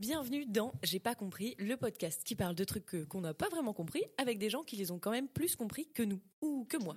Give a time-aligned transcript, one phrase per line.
[0.00, 3.72] Bienvenue dans J'ai pas compris, le podcast qui parle de trucs qu'on n'a pas vraiment
[3.72, 6.76] compris avec des gens qui les ont quand même plus compris que nous, ou que
[6.78, 6.96] moi.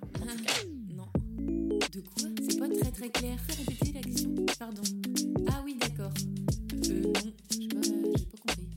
[0.90, 1.06] Non.
[1.92, 2.30] De quoi?
[2.50, 3.38] C'est pas très très clair.
[3.42, 4.34] Fais répéter la question.
[4.58, 4.82] Pardon.
[5.48, 6.12] Ah oui, d'accord.
[6.74, 8.68] Euh, non, j'ai pas, pas compris.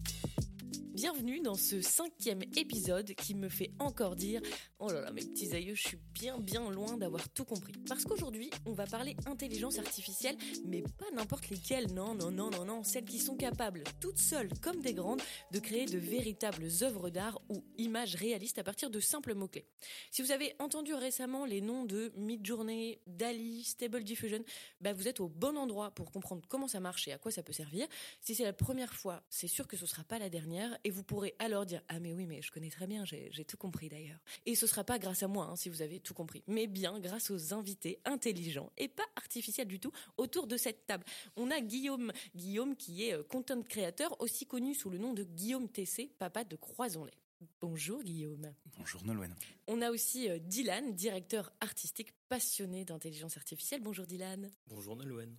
[1.01, 4.43] Bienvenue dans ce cinquième épisode qui me fait encore dire
[4.79, 7.73] Oh là là, mes petits aïeux, je suis bien bien loin d'avoir tout compris.
[7.89, 10.37] Parce qu'aujourd'hui, on va parler intelligence artificielle,
[10.67, 14.51] mais pas n'importe lesquelles, non, non, non, non, non, celles qui sont capables, toutes seules
[14.61, 15.23] comme des grandes,
[15.53, 19.65] de créer de véritables œuvres d'art ou images réalistes à partir de simples mots-clés.
[20.11, 24.45] Si vous avez entendu récemment les noms de Midjourney, DALI, Stable Diffusion,
[24.83, 27.43] bah vous êtes au bon endroit pour comprendre comment ça marche et à quoi ça
[27.43, 27.89] peut servir.
[28.21, 31.35] Si c'est la première fois, c'est sûr que ce sera pas la dernière vous pourrez
[31.39, 34.19] alors dire ah mais oui mais je connais très bien, j'ai tout compris d'ailleurs.
[34.47, 36.99] Et ce sera pas grâce à moi hein, si vous avez tout compris, mais bien
[37.01, 41.05] grâce aux invités intelligents et pas artificiels du tout autour de cette table.
[41.37, 45.25] On a Guillaume, Guillaume qui est euh, content créateur, aussi connu sous le nom de
[45.25, 47.13] Guillaume TC, papa de Croisons-les.
[47.61, 48.53] Bonjour Guillaume.
[48.77, 49.35] Bonjour Nolwenn.
[49.67, 53.81] On a aussi euh, Dylan, directeur artistique passionné d'intelligence artificielle.
[53.81, 54.53] Bonjour Dylan.
[54.69, 55.37] Bonjour Nolwenn.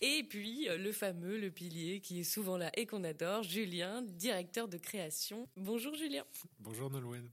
[0.00, 4.00] Et puis euh, le fameux, le pilier qui est souvent là et qu'on adore, Julien,
[4.00, 5.46] directeur de création.
[5.56, 6.24] Bonjour Julien.
[6.58, 7.30] Bonjour Nolwenn.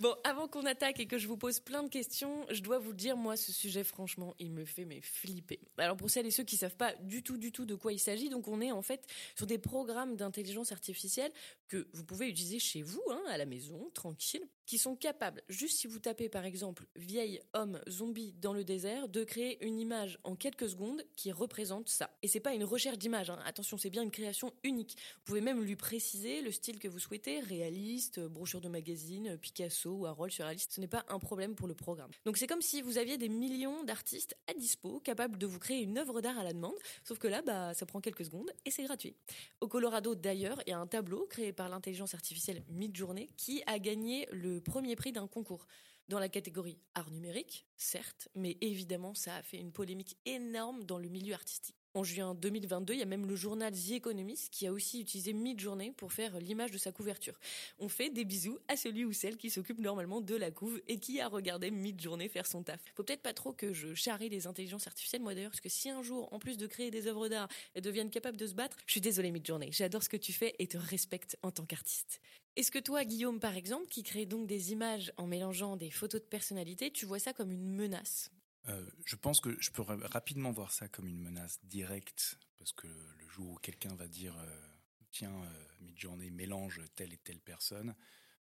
[0.00, 2.90] Bon, avant qu'on attaque et que je vous pose plein de questions, je dois vous
[2.90, 5.60] le dire, moi, ce sujet, franchement, il me fait mais flipper.
[5.78, 8.00] Alors pour celles et ceux qui savent pas du tout, du tout de quoi il
[8.00, 11.30] s'agit, donc on est en fait sur des programmes d'intelligence artificielle
[11.68, 15.78] que vous pouvez utiliser chez vous, hein, à la maison, tranquille, qui sont capables, juste
[15.78, 20.20] si vous tapez par exemple vieille homme zombie dans le désert, de créer une image
[20.22, 22.16] en quelques secondes qui représente ça.
[22.22, 23.40] Et c'est pas une recherche d'image, hein.
[23.44, 24.96] attention, c'est bien une création unique.
[25.16, 29.90] Vous pouvez même lui préciser le style que vous souhaitez, réaliste, brochure de magazine, Picasso
[29.90, 30.74] ou Harold surréaliste.
[30.74, 32.12] Ce n'est pas un problème pour le programme.
[32.24, 35.82] Donc c'est comme si vous aviez des millions d'artistes à dispo capables de vous créer
[35.82, 38.70] une œuvre d'art à la demande, sauf que là, bah, ça prend quelques secondes et
[38.70, 39.16] c'est gratuit.
[39.60, 43.80] Au Colorado d'ailleurs, il y a un tableau créé par l'intelligence artificielle Midjourney qui a
[43.80, 45.66] gagné le premier prix d'un concours
[46.08, 50.98] dans la catégorie art numérique, certes, mais évidemment ça a fait une polémique énorme dans
[50.98, 51.79] le milieu artistique.
[51.92, 55.32] En juin 2022, il y a même le journal The Economist qui a aussi utilisé
[55.32, 57.34] Midjourney pour faire l'image de sa couverture.
[57.80, 61.00] On fait des bisous à celui ou celle qui s'occupe normalement de la couve et
[61.00, 62.80] qui a regardé Midjourney faire son taf.
[62.94, 65.90] Faut peut-être pas trop que je charrie les intelligences artificielles, moi d'ailleurs, parce que si
[65.90, 68.76] un jour, en plus de créer des œuvres d'art, elles deviennent capables de se battre,
[68.86, 72.20] je suis désolée Midjourney, j'adore ce que tu fais et te respecte en tant qu'artiste.
[72.54, 76.20] Est-ce que toi, Guillaume, par exemple, qui crée donc des images en mélangeant des photos
[76.20, 78.30] de personnalité, tu vois ça comme une menace?
[78.68, 82.72] Euh, je pense que je peux ra- rapidement voir ça comme une menace directe, parce
[82.72, 84.68] que le jour où quelqu'un va dire euh,
[85.12, 87.94] tiens, euh, Midjourney mélange telle et telle personne,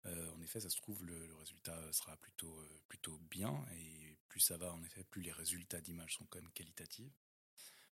[0.03, 4.73] en effet, ça se trouve, le, résultat sera plutôt, plutôt bien, et plus ça va,
[4.73, 7.13] en effet, plus les résultats d'image sont quand même qualitatifs.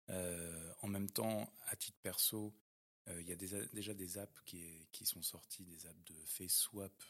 [0.07, 2.55] En même temps, à titre perso,
[3.07, 7.03] il y a déjà des apps qui, qui sont sorties, des apps de face swap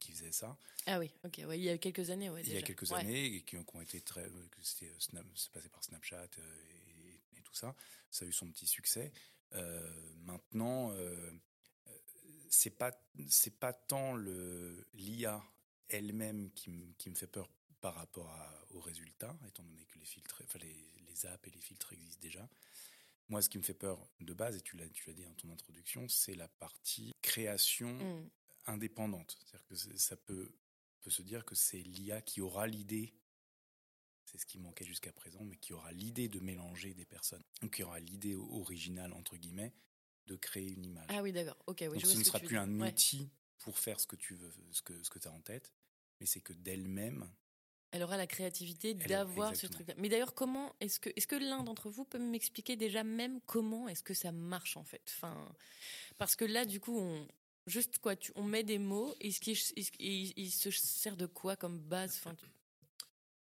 [0.00, 0.56] qui, faisaient ça.
[0.86, 2.42] Ah oui, ok, ouais, il y a quelques années, ouais.
[2.44, 2.98] il y a quelques Ouais.
[3.00, 6.16] années et qui, ont- qui ont été très euh, c'était euh, c'est passé par Snapchat
[6.38, 6.64] euh,
[7.34, 7.76] et, et tout ça
[8.10, 9.12] ça a eu son petit succès
[9.52, 11.30] Euh, maintenant euh,
[12.48, 12.92] c'est pas
[13.28, 15.42] c'est pas tant le l'IA
[15.88, 17.48] elle-même qui, me- qui me fait peur
[17.80, 20.76] par rapport à- aux résultats étant donné que les filtres enfin les,
[21.08, 22.48] les apps et les filtres existent déjà
[23.28, 25.34] moi ce qui me fait peur de base et tu l'as tu l'as dit dans
[25.34, 28.30] ton introduction c'est la partie création Mm.
[28.66, 29.38] Indépendante.
[29.44, 30.54] C'est-à-dire que ça peut,
[31.00, 33.14] peut se dire que c'est l'IA qui aura l'idée,
[34.24, 37.68] c'est ce qui manquait jusqu'à présent, mais qui aura l'idée de mélanger des personnes, ou
[37.68, 39.74] qui aura l'idée originale, entre guillemets,
[40.26, 41.06] de créer une image.
[41.08, 42.88] Ah oui, d'accord, ok, oui, Donc je ce ne sera plus un Ouais.
[42.90, 45.72] outil pour faire ce que tu veux, ce que, ce que tu as en tête,
[46.20, 47.28] mais c'est que d'elle-même,
[47.92, 49.94] Elle aura la créativité d'avoir ce truc-là.
[49.98, 53.88] Mais d'ailleurs, comment est-ce que, est-ce que l'un d'entre vous peut m'expliquer déjà même comment
[53.88, 55.02] est-ce que ça marche en fait?
[55.16, 55.52] Enfin,
[56.18, 57.26] parce que là, du coup, on
[57.66, 59.14] juste quoi, tu, on met des mots.
[59.20, 59.52] Et ce qui,
[60.36, 62.46] il, se sert de quoi comme base Enfin, tu-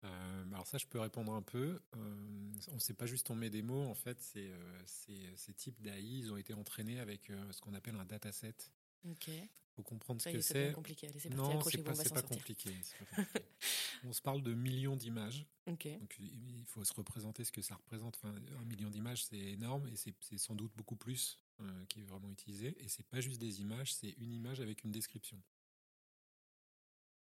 [0.03, 1.81] Euh, alors ça, je peux répondre un peu.
[1.95, 3.85] Euh, on ne sait pas juste on met des mots.
[3.87, 7.73] En fait, c'est, euh, ces types d'AI, ils ont été entraînés avec euh, ce qu'on
[7.73, 8.55] appelle un dataset.
[9.09, 9.27] ok.
[9.27, 9.49] Il
[9.83, 10.71] faut comprendre Ça ce que c'est.
[10.73, 11.07] compliqué.
[11.07, 11.37] Allez, c'est parti.
[11.37, 12.03] Non, c'est pas, compliqué.
[12.03, 12.73] c'est pas compliqué.
[14.05, 15.45] on se parle de millions d'images.
[15.67, 15.87] Ok.
[15.99, 18.15] Donc il faut se représenter ce que ça représente.
[18.17, 22.05] Enfin, un million d'images, c'est énorme et c'est sans doute beaucoup plus euh, qui est
[22.05, 22.75] vraiment utilisé.
[22.83, 25.41] Et c'est pas juste des images, c'est une image avec une description.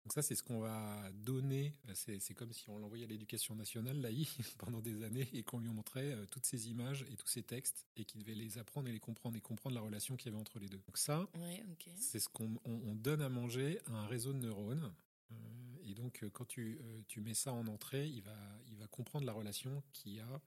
[0.04, 1.74] Donc ça, c'est ce qu'on va donner.
[1.94, 4.24] C'est c'est comme si on l'envoyait à l'éducation nationale, l'AI,
[4.58, 7.84] pendant des années, et qu'on lui montrait euh, toutes ces images et tous ces textes,
[7.96, 10.40] et qu'il devait les apprendre et les comprendre, et comprendre la relation qu'il y avait
[10.40, 10.78] entre les deux.
[10.86, 11.64] Donc ça, Ouais,
[11.96, 14.94] c'est ce qu'on on- on donne à manger à un réseau de neurones.
[15.32, 15.34] Euh,
[15.82, 18.36] et donc, euh, quand tu, euh, tu mets ça en entrée, il va,
[18.68, 20.40] il va comprendre la relation qu'il y a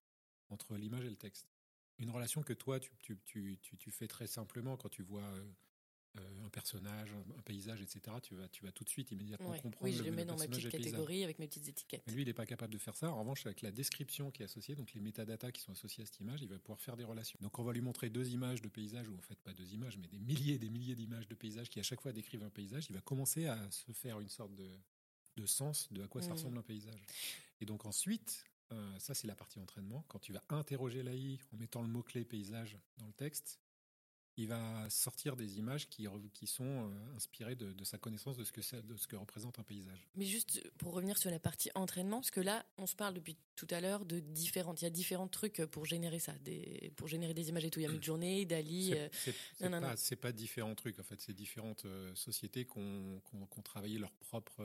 [0.47, 1.49] entre l'image et le texte.
[1.99, 5.21] Une relation que toi, tu, tu, tu, tu, fais très simplement quand tu vois
[6.17, 9.77] euh, un personnage, un, paysage, etc., tu vas, tu vas tout de suite immédiatement comprendre.
[9.81, 12.03] Oui, je le, mets dans ma petite catégorie avec mes petites étiquettes.
[12.07, 13.11] lui, il n'est pas capable de faire ça.
[13.11, 16.05] En revanche, avec la description qui est associée, donc les métadatas qui sont associés à
[16.05, 17.37] cette image, il va pouvoir faire des relations.
[17.41, 19.97] Donc on va lui montrer deux images de paysage, ou en fait pas deux images,
[19.97, 22.49] mais des milliers et des milliers d'images de paysages qui à chaque fois décrivent un
[22.49, 22.87] paysage.
[22.89, 24.67] Il va commencer à se faire une sorte de,
[25.37, 26.33] de sens de à quoi ça mmh.
[26.33, 27.05] ressemble un paysage.
[27.61, 31.57] Et donc ensuite, euh, ça c'est la partie entraînement, quand tu vas interroger l'AI en
[31.57, 33.59] mettant le mot-clé paysage dans le texte,
[34.39, 38.53] il va sortir des images qui, qui sont euh, inspirées de, sa connaissance de ce,
[38.53, 40.07] que de ce que représente un paysage.
[40.15, 43.35] Mais juste pour revenir sur la partie entraînement, parce que là, on se parle depuis
[43.55, 47.09] tout à l'heure de différentes, il y a différents trucs pour générer ça, des, pour
[47.09, 47.81] générer des images et tout.
[47.81, 48.95] Il y a Midjourney, Dali.
[49.57, 53.21] C'est euh, pas, pas, différents trucs, en fait, c'est différentes euh, sociétés qui ont,
[53.63, 54.63] travaillé leur propre.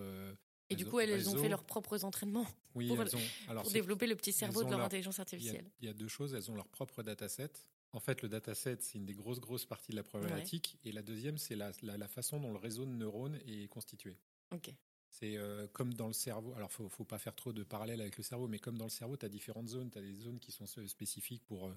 [0.70, 4.06] Et du coup, elles, ont fait leurs propres entraînements oui, pour, elles ont, alors développer
[4.06, 5.70] le petit cerveau de leur, intelligence artificielle.
[5.80, 7.50] Il y, a, deux choses, elles ont leur propre dataset
[7.94, 10.76] en fait, le dataset, c'est une des grosses, grosses parties de la problématique.
[10.84, 14.18] Et la deuxième, c'est la, la, façon dont le réseau de neurones est constitué.
[14.52, 14.74] Ok.
[15.10, 16.54] C'est euh, comme dans le cerveau.
[16.56, 18.90] Alors, faut, faut pas faire trop de parallèles avec le cerveau, mais comme dans le
[18.90, 19.92] cerveau, tu as différentes zones.
[19.92, 21.74] Tu as des zones qui sont spécifiques pour euh,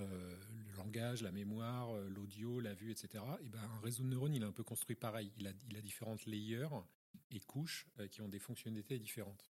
[0.00, 0.34] euh,
[0.70, 3.22] le langage, la mémoire, l'audio, la vue, etc.
[3.42, 5.30] Et ben, un réseau de neurones, il est un peu construit pareil.
[5.36, 6.68] Il a, il a différentes layers
[7.30, 9.50] et couches qui ont des fonctionnalités différentes.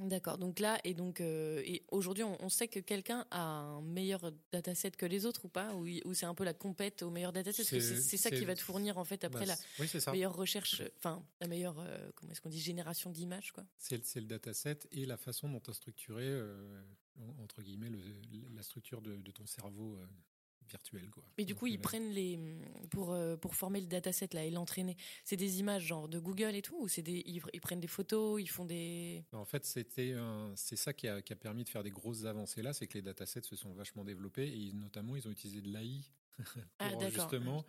[0.00, 0.36] D'accord.
[0.36, 4.90] Donc là, et donc, euh, et aujourd'hui, on, sait que quelqu'un a un meilleur dataset
[4.90, 7.64] que les autres ou pas, ou, ou c'est un peu la compète au meilleur dataset?
[7.64, 11.48] C'est ça qui va te fournir en fait après bah, la meilleure recherche, enfin la
[11.48, 13.64] meilleure, euh, comment est-ce qu'on dit, génération d'images quoi.
[13.78, 16.82] C'est le dataset et la façon dont tu as structuré euh,
[17.38, 17.90] entre guillemets
[18.54, 19.98] la structure de, de ton cerveau
[20.68, 21.22] virtuel quoi.
[21.38, 22.38] Mais du coup, ils prennent les
[22.90, 24.96] pour euh, pour former le dataset là et l'entraîner.
[25.24, 28.40] C'est des images genre de Google et tout ou c'est des ils, prennent des photos,
[28.40, 30.14] ils font des En fait, c'était
[30.54, 32.94] c'est ça qui a, qui a, permis de faire des grosses avancées là, c'est que
[32.94, 36.02] les datasets se sont vachement développés et notamment ils ont utilisé de l'AI
[36.78, 37.64] ah, pour justement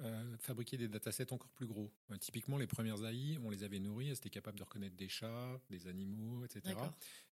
[0.00, 1.92] euh, fabriquer des datasets encore plus gros.
[2.20, 5.60] typiquement, les premières AI, on les avait nourries, elles étaient capables de reconnaître des chats,
[5.70, 6.78] des animaux, etc.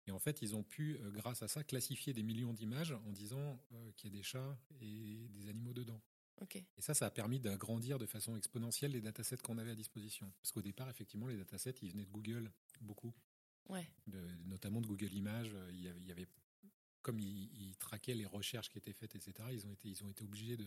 [0.06, 3.12] Et en fait, ils ont pu, euh, grâce à ça, classifier des millions d'images en
[3.12, 6.00] disant euh, qu'il y a des chats et des animaux dedans.
[6.76, 10.30] Et ça, ça a permis d'agrandir de façon exponentielle les datasets qu'on avait à disposition.
[10.40, 12.50] Parce qu'au départ, effectivement, les datasets, ils venaient de Google,
[12.80, 13.14] beaucoup.
[13.70, 13.88] Ouais.
[14.44, 15.56] notamment de Google Images.
[15.70, 16.26] Il y avait, il y avait
[17.04, 20.24] comme ils, traquaient les recherches qui étaient faites, etc., ils ont été, ils ont été
[20.24, 20.66] obligés de,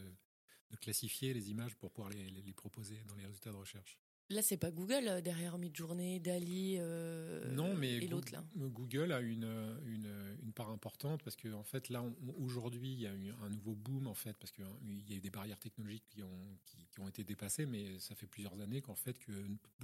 [0.81, 3.98] classifier les images pour pouvoir les, proposer dans les résultats de recherche.
[4.30, 8.44] Là, c'est pas Google euh, derrière Midjourney, Dali euh, non, mais et l'autre là.
[8.57, 9.48] Google a une,
[9.86, 12.04] une, part importante parce que en fait là
[12.38, 14.66] aujourd'hui il y a eu un nouveau boom en fait parce qu'il
[15.07, 18.28] y a eu des barrières technologiques qui ont qui, ont été dépassées, mais ça fait
[18.28, 19.31] plusieurs années qu'en fait que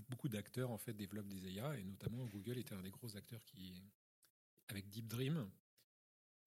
[0.10, 3.44] beaucoup d'acteurs en fait développent des IA et notamment Google était un des gros acteurs
[3.46, 3.82] qui
[4.68, 5.48] avec Deep Dream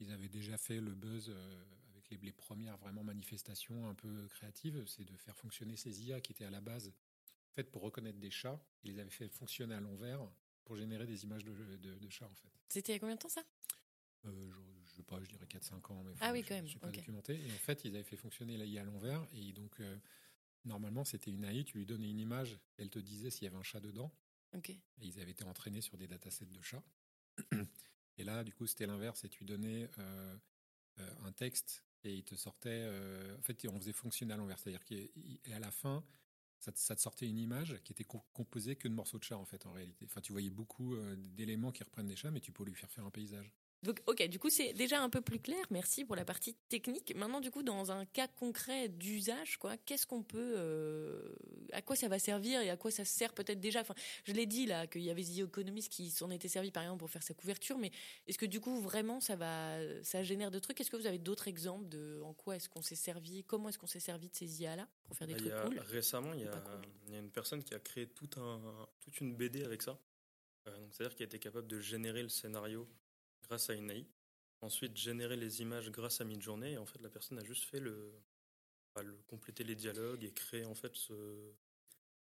[0.01, 4.85] ils avaient déjà fait le buzz euh, avec les, premières vraiment manifestations un peu créatives,
[4.87, 6.93] c'est de faire fonctionner ces IA qui étaient à la base
[7.51, 8.61] faites pour reconnaître des chats.
[8.85, 10.21] Ils les avaient fait fonctionner à l'envers
[10.65, 12.51] pour générer des images de, chats en fait.
[12.69, 13.45] C'était il y a combien de temps ça?
[14.27, 16.67] Euh, je, je, sais pas, je dirais 4-5 ans, mais ah oui, quand même.
[16.67, 17.41] je suis pas documenté.
[17.41, 19.97] Et en fait, ils avaient fait fonctionner l'AI à l'envers, et donc euh,
[20.65, 23.57] normalement, c'était une AI, tu lui donnais une image, elle te disait s'il y avait
[23.57, 24.13] un chat dedans.
[24.65, 26.83] Et ils avaient été entraînés sur des datasets de chats.
[28.19, 29.25] Et là, du coup, c'était l'inverse.
[29.25, 30.37] Et tu donnais euh,
[31.01, 32.71] euh, un texte et il te sortait.
[32.71, 34.59] Euh, en fait, on faisait fonctionner à l'envers.
[34.59, 36.05] C'est-à-dire qu'à la fin,
[36.59, 39.37] ça te, ça te, sortait une image qui était composée que de morceaux de chat,
[39.37, 40.07] en fait, en réalité.
[40.07, 43.05] Enfin, tu voyais beaucoup d'éléments qui reprennent des chats, mais tu peux lui faire faire
[43.05, 43.52] un paysage.
[43.83, 45.64] Donc, ok, du coup, c'est déjà un peu plus clair.
[45.71, 47.14] Merci pour la partie technique.
[47.14, 51.35] Maintenant, du coup, dans un cas concret d'usage, quoi, qu'est-ce qu'on peut, euh,
[51.73, 53.80] à quoi ça va servir et à quoi ça sert peut-être déjà?
[53.80, 56.83] Enfin, je l'ai dit là qu'il y avait The Economist qui s'en était servi par
[56.83, 57.90] exemple pour faire sa couverture, mais
[58.26, 60.80] est-ce que du coup vraiment ça va, ça génère de trucs?
[60.80, 63.78] Est-ce que vous avez d'autres exemples de en quoi est-ce qu'on s'est servi Comment est-ce
[63.78, 65.78] qu'on s'est servi de ces IA là pour faire des bah, trucs cool?
[65.78, 66.62] Récemment, il y, a,
[67.06, 68.61] il y, a, une personne qui a créé tout un,
[69.00, 69.99] toute une BD avec ça.
[70.66, 72.88] Euh, c'est-à-dire qu'il a été capable de générer le scénario
[73.47, 74.07] grâce à une AI.
[74.61, 76.73] Ensuite, générer les images grâce à Midjourney.
[76.73, 78.12] Et en fait, la personne a juste fait le,
[78.95, 81.53] bah, compléter les dialogues et créer en fait ce,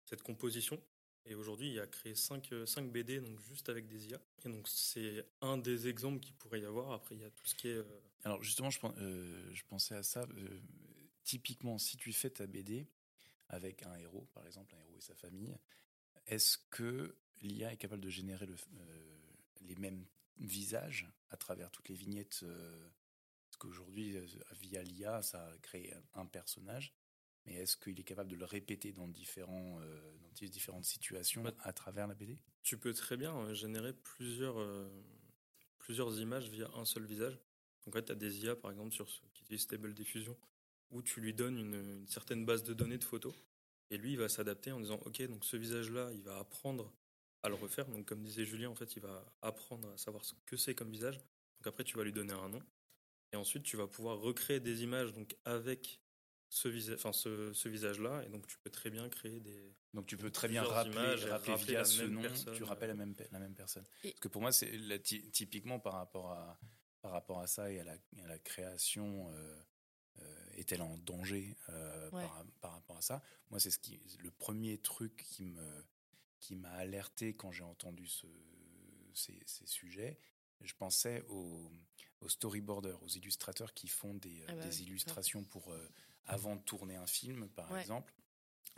[0.04, 0.82] cette composition.
[1.26, 4.20] Et aujourd'hui, il a créé 5, 5 BD donc juste avec des IA.
[4.44, 6.92] Et donc c'est un des exemples qu'il pourrait y avoir.
[6.92, 7.76] Après, il y a tout ce qui est.
[7.76, 10.22] Euh, Alors justement, je, euh, je, pensais à ça.
[10.22, 10.60] Euh,
[11.24, 12.86] typiquement, si tu fais ta BD
[13.48, 15.54] avec un héros, par exemple, un héros et sa famille,
[16.26, 18.56] est-ce que l'IA est capable de générer le,
[19.62, 20.04] les mêmes
[20.40, 22.40] visage à travers toutes les vignettes.
[22.42, 22.88] Euh,
[23.48, 24.26] parce qu'aujourd'hui, euh,
[24.60, 26.94] via l'IA, ça crée un personnage.
[27.46, 31.54] Mais est-ce qu'il est capable de le répéter dans, différents, euh, dans différentes situations bah,
[31.60, 34.56] à travers la BD Tu peux très bien générer plusieurs,
[35.78, 37.38] plusieurs images via un seul visage.
[37.86, 40.36] Donc, en fait, tu as des IA, par exemple, sur, qui utilise Stable Diffusion,
[40.90, 43.34] où tu lui donnes une, une certaine base de données de photos.
[43.90, 46.92] Et lui, il va s'adapter en disant, OK, donc ce visage-là, il va apprendre
[47.42, 47.86] à le refaire.
[47.86, 50.90] Donc, comme disait Julien, en fait, il va apprendre à savoir ce que c'est comme
[50.90, 51.16] visage.
[51.16, 52.62] Donc, après, tu vas lui donner un nom.
[53.32, 56.00] Et ensuite, tu vas pouvoir recréer des images donc, avec
[56.48, 58.24] ce, visa enfin, ce, ce visage-là.
[58.24, 59.74] Et donc, tu peux très bien créer des.
[59.92, 62.54] Donc tu peux très bien rappeler, rappeler rappeler via ce nom, personne.
[62.54, 63.84] tu rappelles la même, pe- la même personne.
[64.04, 64.70] Et- Parce que pour moi, c'est
[65.32, 66.58] typiquement par rapport à,
[67.02, 67.92] par rapport à ça et à la,
[68.22, 69.62] à la création, euh,
[70.20, 72.22] euh, est-elle en danger euh, Ouais.
[72.22, 73.22] par, par rapport à ça?
[73.50, 75.84] Moi, c'est ce qui, le premier truc qui me,
[76.40, 78.26] qui m'a alerté quand j'ai entendu ce,
[79.14, 80.18] ces, ces sujets.
[80.62, 81.70] Je pensais aux,
[82.20, 85.88] aux storyboarders, aux illustrateurs qui font des, Ah bah des oui, illustrations pour euh,
[86.26, 87.80] avant de tourner un film, par Ouais.
[87.80, 88.12] exemple.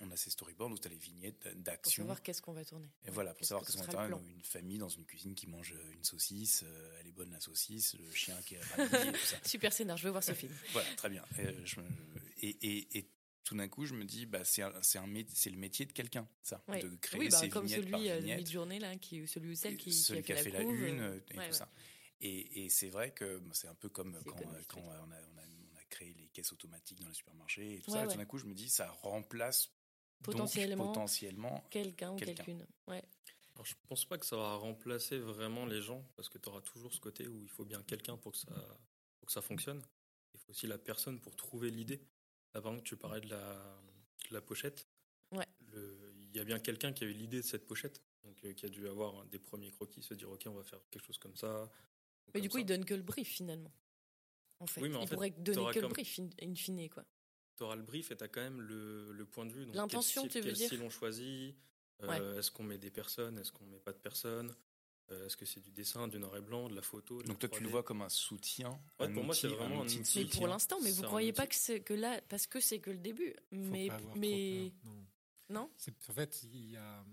[0.00, 2.02] On a ces storyboards où tu as les vignettes Pour d'action.
[2.02, 2.88] savoir qu'est-ce qu'on va tourner.
[3.04, 4.21] Et voilà, pour savoir que qu'est-ce ce qu'on va plan.
[4.21, 7.40] une famille dans une cuisine qui mange euh, une saucisse, euh, elle est bonne la
[7.40, 9.37] saucisse, le chien qui est ravi et tout ça.
[9.45, 10.52] Super scénar, je veux voir ce film.
[10.73, 11.25] Voilà, très bien.
[11.38, 11.87] Et, je me-
[12.38, 13.07] et, et- et
[13.45, 16.81] tout d'un coup, je me dis, bah, c'est le métier de quelqu'un, ça, Ouais.
[16.83, 18.39] de créer Oui, bah, ces comme vignettes par celui euh, de vignette.
[18.39, 21.01] mid-journée, là, qui, celui ou celle qui, celui qui a fait, la, la couve, une
[21.01, 21.53] euh, euh, et ouais, tout ouais.
[21.53, 21.69] ça.
[22.21, 24.45] Et, et c'est vrai que bon, c'est un peu comme quand, oui.
[24.77, 25.17] on, a, on, a,
[25.73, 28.07] on a créé les caisses automatiques dans les supermarchés et tout Ouais, ça.
[28.07, 28.13] ouais.
[28.13, 29.67] Tout d'un coup, je me dis, ça remplace
[30.21, 30.87] donc, Potentiellement.
[30.87, 32.45] potentiellement Quelqu'un ou Quelqu'un.
[32.45, 32.67] quelqu'une.
[32.87, 33.03] Ouais.
[33.55, 36.61] Alors, je pense pas que ça va remplacer vraiment les gens, parce que tu auras
[36.63, 38.55] toujours ce côté où il faut bien quelqu'un pour que ça,
[39.19, 39.83] pour que ça fonctionne.
[40.33, 42.01] Il faut aussi la personne pour trouver l'idée.
[42.54, 43.80] Là, par exemple, tu parlais de la,
[44.28, 44.87] de la pochette.
[45.30, 45.47] Ouais.
[45.73, 48.52] Le- Il y a bien quelqu'un qui a eu l'idée de cette pochette, donc euh,
[48.54, 51.18] qui a dû avoir des premiers croquis, se dire ok, on va faire quelque chose
[51.18, 51.71] comme ça.
[52.26, 52.61] Mais comme du coup, ça.
[52.62, 53.73] il donne que le brief finalement.
[54.61, 56.54] En fait, Oui, mais en il fait, pourrait donner t'auras que le brief in, in
[56.54, 57.04] fine, quoi.
[57.56, 59.64] tu auras le brief et tu as quand même le, le point de vue.
[59.73, 61.54] L'intention, quel tu veux quel dire style on choisit
[62.02, 64.54] euh, Est-ce qu'on met des personnes Est-ce qu'on met pas de personnes
[65.11, 67.42] Euh, Est-ce que c'est du dessin, du noir et blanc, de la photo de Donc
[67.42, 67.73] la toi, tu le 3D?
[67.73, 68.71] vois comme un soutien.
[69.00, 70.18] Ouais, un pour moi, c'est vraiment un outil de outil.
[70.18, 70.38] Mais soutien.
[70.38, 71.49] pour l'instant, mais vous un croyez pas outil.
[71.50, 73.32] que c'est que là, parce que c'est que le début.
[73.50, 75.06] Faut Mais, pas avoir trop peur, non.
[75.50, 75.71] non.
[76.09, 77.04] En fait, il y a,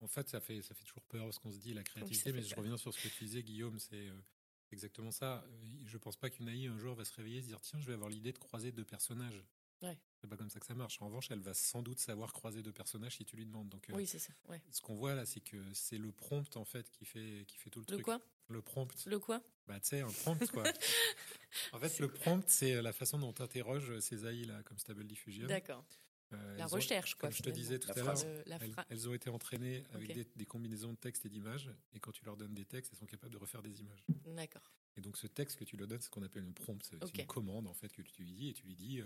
[0.00, 2.32] en fait, ça fait, ça fait toujours peur ce qu'on se dit, la créativité.
[2.32, 4.12] mais je reviens sur ce que tu disais, Guillaume, c'est euh,
[4.70, 5.42] exactement ça.
[5.48, 7.80] Euh, Je pense pas qu'une AI un jour va se réveiller et se dire tiens,
[7.80, 9.42] je vais avoir l'idée de croiser deux personnages.
[9.82, 9.98] Ouais.
[10.20, 11.00] C'est pas comme ça que ça marche.
[11.00, 13.68] En revanche, elle va sans doute savoir croiser deux personnages si tu lui demandes.
[13.68, 14.32] Donc, euh, Oui, c'est ça.
[14.48, 14.60] Ouais.
[14.70, 17.70] ce qu'on voit là, c'est que c'est le prompt en fait qui fait, qui fait
[17.70, 18.04] tout le, Le truc.
[18.04, 18.20] quoi?
[18.48, 19.06] Le prompt.
[19.06, 19.40] Le quoi?
[19.68, 20.64] Bah, tu sais, un prompt, quoi.
[21.72, 25.06] en fait, le prompt, c'est la façon dont tu interroges ces AI là, comme Stable
[25.06, 25.46] Diffusion.
[25.46, 25.84] D'accord.
[26.32, 27.28] Euh, La ont- recherche, quoi.
[27.28, 30.44] comme je te disais tout La à l'heure, elles, ont été entraînées avec des, des
[30.46, 33.32] combinaisons de texte et d'images, et quand tu leur donnes des textes, elles sont capables
[33.32, 34.04] de refaire des images.
[34.26, 34.70] D'accord.
[34.98, 36.96] Et donc ce texte que tu leur donnes, c'est ce qu'on appelle une prompt, c'est
[36.96, 39.04] une commande en fait que tu lui dis, et tu lui dis, euh,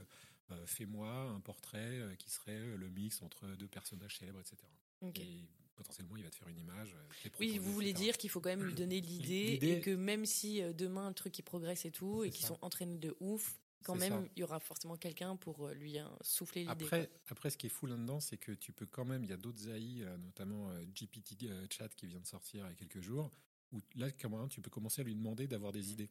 [0.50, 4.56] euh, fais-moi un portrait euh, qui serait le mix entre deux personnages célèbres, etc.
[5.02, 5.18] Ok.
[5.20, 6.96] Et potentiellement, il va te faire une image.
[7.38, 8.04] Oui, vous voulez etc.
[8.04, 11.38] dire qu'il faut quand même lui donner l'idée et que même si demain le truc
[11.38, 14.28] il progresse et tout et qu'ils sont entraînés de ouf, quand même ça.
[14.36, 16.84] il y aura forcément quelqu'un pour euh, lui hein, souffler l'idée.
[16.84, 19.32] Après, après, ce qui est fou là-dedans, c'est que tu peux quand même, il y
[19.32, 22.74] a d'autres AI, euh, notamment euh, GPT Chat qui vient de sortir il y a
[22.74, 23.30] quelques jours,
[23.72, 26.10] où là, quand même, tu peux commencer à lui demander d'avoir des idées.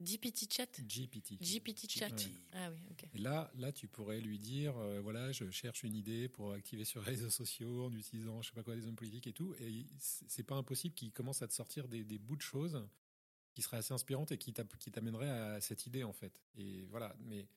[0.00, 0.80] GPT chat?
[0.80, 1.40] GPT.
[1.40, 2.06] GPT chat.
[2.06, 2.32] Ouais.
[2.52, 3.08] Ah oui, ok.
[3.14, 6.84] Et là, là, tu pourrais lui dire, euh, voilà, je cherche une idée pour activer
[6.84, 9.54] sur les réseaux sociaux en utilisant, je sais pas quoi, des hommes politiques et tout.
[9.60, 12.86] Et c'est c'est pas impossible qu'il commence à te sortir des, des bouts de choses
[13.58, 16.40] qui seraient assez inspirantes et qui t'amèneraient à cette idée en fait.
[16.54, 17.48] Et voilà, mais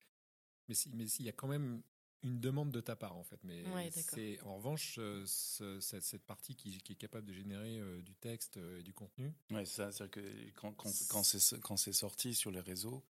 [0.68, 1.84] mais si- mais s'il y a quand même
[2.24, 3.40] une demande de ta part en fait.
[3.44, 7.34] Mais Ouais, c'est en revanche euh, ce- cette, cette partie qui, qui est capable de
[7.34, 9.32] générer euh, du texte euh, et du contenu.
[9.52, 9.92] Ouais, c'est ça.
[9.92, 13.04] C'est-à-dire que quand, quand, quand c'est quand c'est sorti sur les réseaux,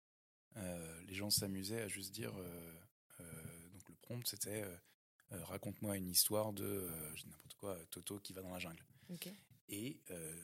[0.58, 2.36] euh, les gens s'amusaient à juste dire.
[2.38, 2.74] euh,
[3.22, 4.76] euh, donc le prompt, c'était euh,
[5.32, 8.84] euh, raconte-moi une histoire de euh, n'importe quoi, Toto qui va dans la jungle.
[9.70, 10.44] Et euh,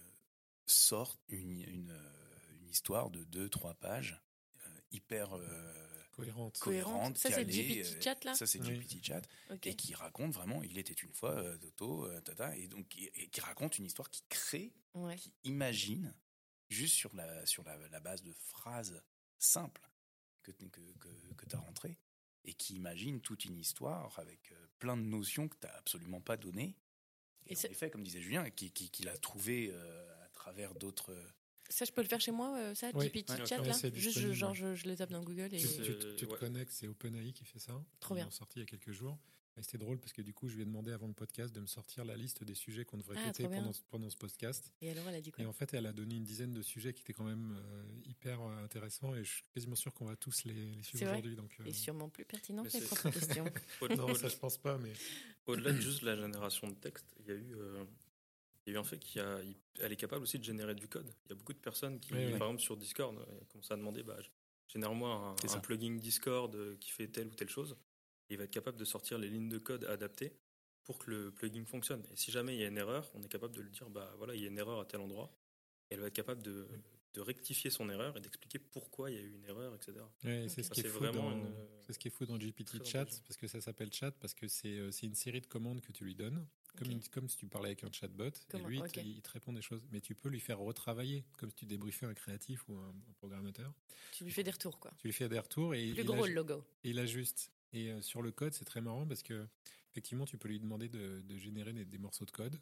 [0.66, 2.27] sort une, une, euh,
[2.68, 4.22] une histoire de deux, trois pages,
[4.66, 5.74] euh, hyper euh,
[6.12, 7.18] Cohérente.
[7.18, 8.80] Ça, c'est GPT euh, chat, là Ça, c'est Oui.
[8.80, 9.22] GPT chat.
[9.64, 13.06] Et qui raconte vraiment, il était une fois euh, Toto, euh, tata, et donc qui,
[13.14, 15.16] et qui raconte une histoire qui crée Ouais.
[15.16, 16.14] qui imagine,
[16.70, 19.02] juste sur la, sur la, la base de phrases
[19.38, 19.88] simples
[20.42, 21.98] que, que, que, que tu as rentrées,
[22.44, 26.20] et qui imagine toute une histoire avec euh, plein de notions que tu n'as absolument
[26.20, 26.76] pas données.
[27.46, 30.30] Et, Et en c'est- effet, comme disait Julien, qui, qui, qui l'a trouvé euh, à
[30.30, 31.14] travers d'autres.
[31.70, 33.08] Ça, je peux le faire chez moi, euh, ça, Oui.
[33.08, 35.58] GPT Ouais, chat, là Juste, je, genre, je, je le tape dans Google et.
[35.60, 36.40] Tu, tu te- tu te ouais.
[36.40, 37.74] connectes, c'est OpenAI qui fait ça.
[38.00, 38.26] Trop Ils bien.
[38.26, 39.18] l'ont sorti il y a quelques jours.
[39.60, 41.60] Et c'était drôle parce que du coup, je lui ai demandé avant le podcast de
[41.60, 44.72] me sortir la liste des sujets qu'on devrait Ah, traiter pendant, ce- pendant ce podcast.
[44.82, 45.44] Et alors, elle a dit quoi?
[45.44, 47.84] Et en fait, elle a donné une dizaine de sujets qui étaient quand même euh,
[48.06, 51.36] hyper euh, intéressants et je suis quasiment sûr qu'on va tous les, les suivre aujourd'hui.
[51.36, 53.46] Donc, euh, Et sûrement plus pertinent que les propres questions.
[53.98, 54.94] Non, ça je pense pas, mais
[55.48, 57.84] Au-delà de juste la génération de texte, il y a eu, euh,
[58.68, 61.12] il y a eu un fait qu'elle est capable aussi de générer du code.
[61.26, 62.32] Il y a beaucoup de personnes qui, Oui, oui.
[62.38, 64.18] par exemple sur Discord, euh, commencent à demander, bah,
[64.68, 67.78] génère-moi un, un plugin Discord euh, qui fait telle ou telle chose.
[68.30, 70.34] Et il va être capable de sortir les lignes de code adaptées
[70.84, 72.04] pour que le plugin fonctionne.
[72.12, 74.14] Et si jamais il y a une erreur, on est capable de le dire, bah
[74.18, 75.34] voilà, il y a une erreur à tel endroit.
[75.90, 76.68] Et elle va être capable de,
[77.14, 79.94] de rectifier son erreur et d'expliquer pourquoi il y a eu une erreur, etc.
[80.26, 81.54] Ouais, c'est ce qui est fou dans, une-
[81.90, 84.78] ce qui est fou dans GPT Chat, parce que ça s'appelle chat, parce que c'est
[84.78, 86.46] euh, c'est une série de commandes que tu lui donnes,
[87.12, 88.92] comme, si tu parlais avec un chatbot, Comment- et lui, il ok.
[88.92, 89.86] te- il te répond des choses.
[89.92, 93.14] Mais tu peux lui faire retravailler, comme si tu débriefais un créatif ou un, un
[93.18, 93.74] programmateur.
[94.12, 94.92] Tu lui fais des retours, quoi.
[95.00, 96.64] Tu lui fais des retours et Plus il, gros le logo.
[96.84, 97.52] et il ajuste.
[97.74, 99.48] Et euh, sur le code, c'est très marrant parce que
[99.92, 102.60] effectivement, tu peux lui demander de, de générer des, des morceaux de code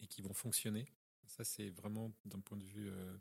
[0.00, 0.86] et qui vont fonctionner.
[1.26, 3.16] Ça, c'est vraiment d'un point de vue euh,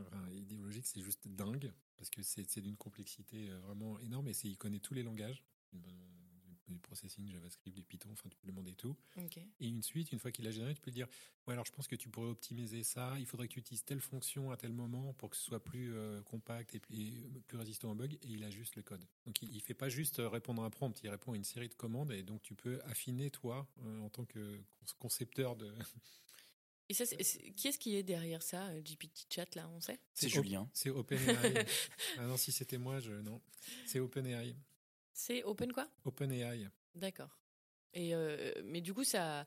[0.00, 4.56] enfin, idéologique, c'est juste dingue parce que c'est d'une complexité euh, vraiment énorme et il
[4.56, 5.42] connaît tous les langages.
[6.68, 8.94] Du, processing, JavaScript, du Python, enfin tu peux lui demander tout.
[9.60, 11.08] Et une suite, une fois qu'il a généré, tu peux lui dire
[11.46, 13.14] Ouais, alors je pense que tu pourrais optimiser ça.
[13.18, 15.94] Il faudrait que tu utilises telle fonction à tel moment pour que ce soit plus
[15.94, 18.06] euh, compact et plus, et plus résistant aux bugs.
[18.12, 19.04] Et il ajuste le code.
[19.26, 21.44] Donc il, il fait pas juste euh, répondre à un prompt, il répond à une
[21.44, 22.12] série de commandes.
[22.12, 24.58] Et donc tu peux affiner, toi, euh, en tant que
[24.98, 25.72] concepteur de.
[26.90, 29.98] Et ça, c'est- c'est- qui est-ce qui est derrière ça, GPT Chat, là, on sait?
[30.14, 30.70] C'est Julien.
[30.72, 31.66] C'est OpenAI.
[32.18, 33.12] ah non, si c'était moi, je.
[33.12, 33.42] Non.
[33.86, 34.54] C'est OpenAI.
[35.18, 35.88] C'est Open quoi?
[36.04, 36.68] OpenAI.
[36.94, 37.36] D'accord.
[37.92, 39.46] Et euh, mais du coup, ça,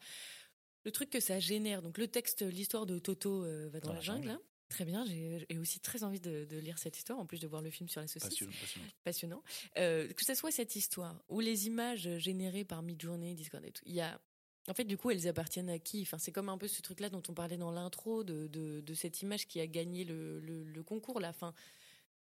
[0.84, 4.02] le truc que ça génère, donc le texte, l'histoire de Toto euh, va dans, la
[4.02, 4.28] jungle.
[4.28, 4.40] là.
[4.68, 7.48] Très bien, j'ai j'ai aussi très envie de, de lire cette histoire, en plus de
[7.48, 8.30] voir le film sur la saucisse.
[8.30, 8.88] Passionnant, passionnant.
[9.06, 9.44] Passionnant.
[9.78, 13.84] Euh, que ce soit cette histoire ou les images générées par Midjourney, Discord et tout,
[13.86, 14.20] il y a.
[14.68, 16.02] En fait, du coup, elles appartiennent à qui?
[16.02, 18.94] Enfin, C'est comme un peu ce truc-là dont on parlait dans l'intro, de, de, de
[18.94, 21.20] cette image qui a gagné le, le, le concours.
[21.20, 21.30] Là.
[21.30, 21.54] Enfin,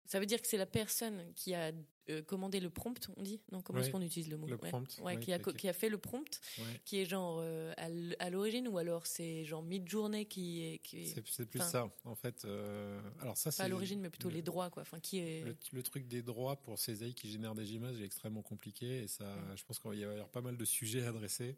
[0.05, 1.71] ça veut dire que c'est la personne qui a
[2.09, 4.69] euh, commandé le prompt, on dit Non, comment est-ce qu'on utilise le mot le Ouais.
[4.69, 6.41] prompt, Ouais, qui, a, qui fait le prompt,
[6.83, 7.73] qui est genre euh,
[8.19, 10.79] à l'origine, ou alors c'est genre Midjourney qui est.
[10.79, 12.43] Qui est C'est plus ça, en fait.
[12.45, 14.81] euh, alors ça, pas à l'origine, mais plutôt le- les droits, quoi.
[14.81, 15.43] Enfin, qui est.
[15.43, 19.03] Le, le truc des droits pour ces AI qui génèrent des images est extrêmement compliqué
[19.03, 21.57] et ça, je pense qu'il va y avoir pas mal de sujets à adresser.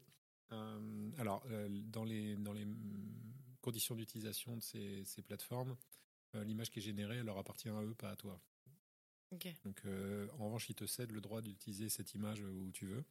[1.18, 1.44] Alors,
[1.86, 2.78] dans les, dans les mm,
[3.62, 5.76] conditions d'utilisation de ces, ces plateformes,
[6.34, 8.42] l'image qui est générée, elle leur appartient à eux, pas à toi.
[9.66, 13.04] Donc, euh, en revanche, ils te cèdent le droit d'utiliser cette image où tu veux.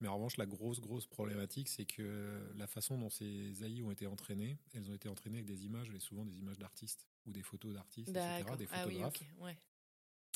[0.00, 3.90] Mais en revanche, la grosse, grosse problématique, c'est que la façon dont ces AI ont
[3.90, 7.32] été entraînées, elles ont été entraînées avec des images, et souvent des images d'artistes, ou
[7.32, 9.16] des photos d'artistes, etc., des Ah oui, photographes.
[9.22, 9.26] ok.
[9.40, 9.58] Ouais.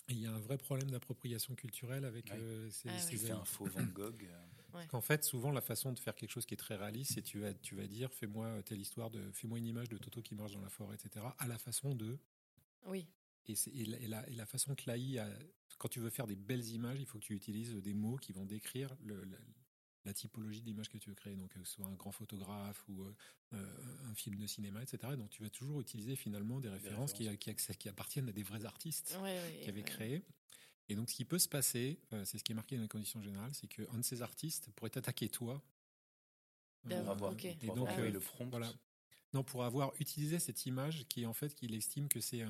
[0.08, 2.38] Et il y a un vrai problème d'appropriation culturelle avec Ouais.
[2.38, 3.26] euh, ces, Ah ces oui.
[3.26, 3.30] AI.
[3.32, 4.26] un faux Van Gogh.
[4.74, 7.22] Euh, En fait, souvent, la façon de faire quelque chose qui est très réaliste, c'est
[7.22, 10.34] tu vas, tu vas dire, fais-moi telle histoire de, fais-moi une image de Toto qui
[10.34, 12.18] marche dans la forêt, etc., à la façon de.
[12.86, 13.06] Oui.
[13.46, 15.28] Et, c'est- et la, et la- et la façon que l'AI, a-
[15.78, 18.32] quand tu veux faire des belles images, il faut que tu utilises des mots qui
[18.32, 19.38] vont décrire le- la,
[20.04, 21.36] la typologie de l'image que tu veux créer.
[21.36, 23.14] Donc, que ce soit un grand photographe ou euh,
[23.54, 25.16] euh, un film de cinéma, etc.
[25.16, 28.64] Donc, tu vas toujours utiliser finalement des références, Qui, qui, qui appartiennent à des vrais
[28.64, 29.82] artistes Ouais, ouais, qui ouais.
[29.82, 30.22] créé.
[30.88, 32.88] Et donc, ce qui peut se passer, euh, c'est ce qui est marqué dans les
[32.88, 35.62] conditions générales, c'est qu'un de ces artistes pourrait t'attaquer toi.
[36.88, 37.40] Pour avoir, ok.
[37.40, 38.48] pour Et avoir donc, envoyé euh, le prompt.
[38.50, 38.72] Voilà.
[39.34, 42.48] Non, pour avoir utilisé cette image qui, en fait, qu'il estime que c'est un,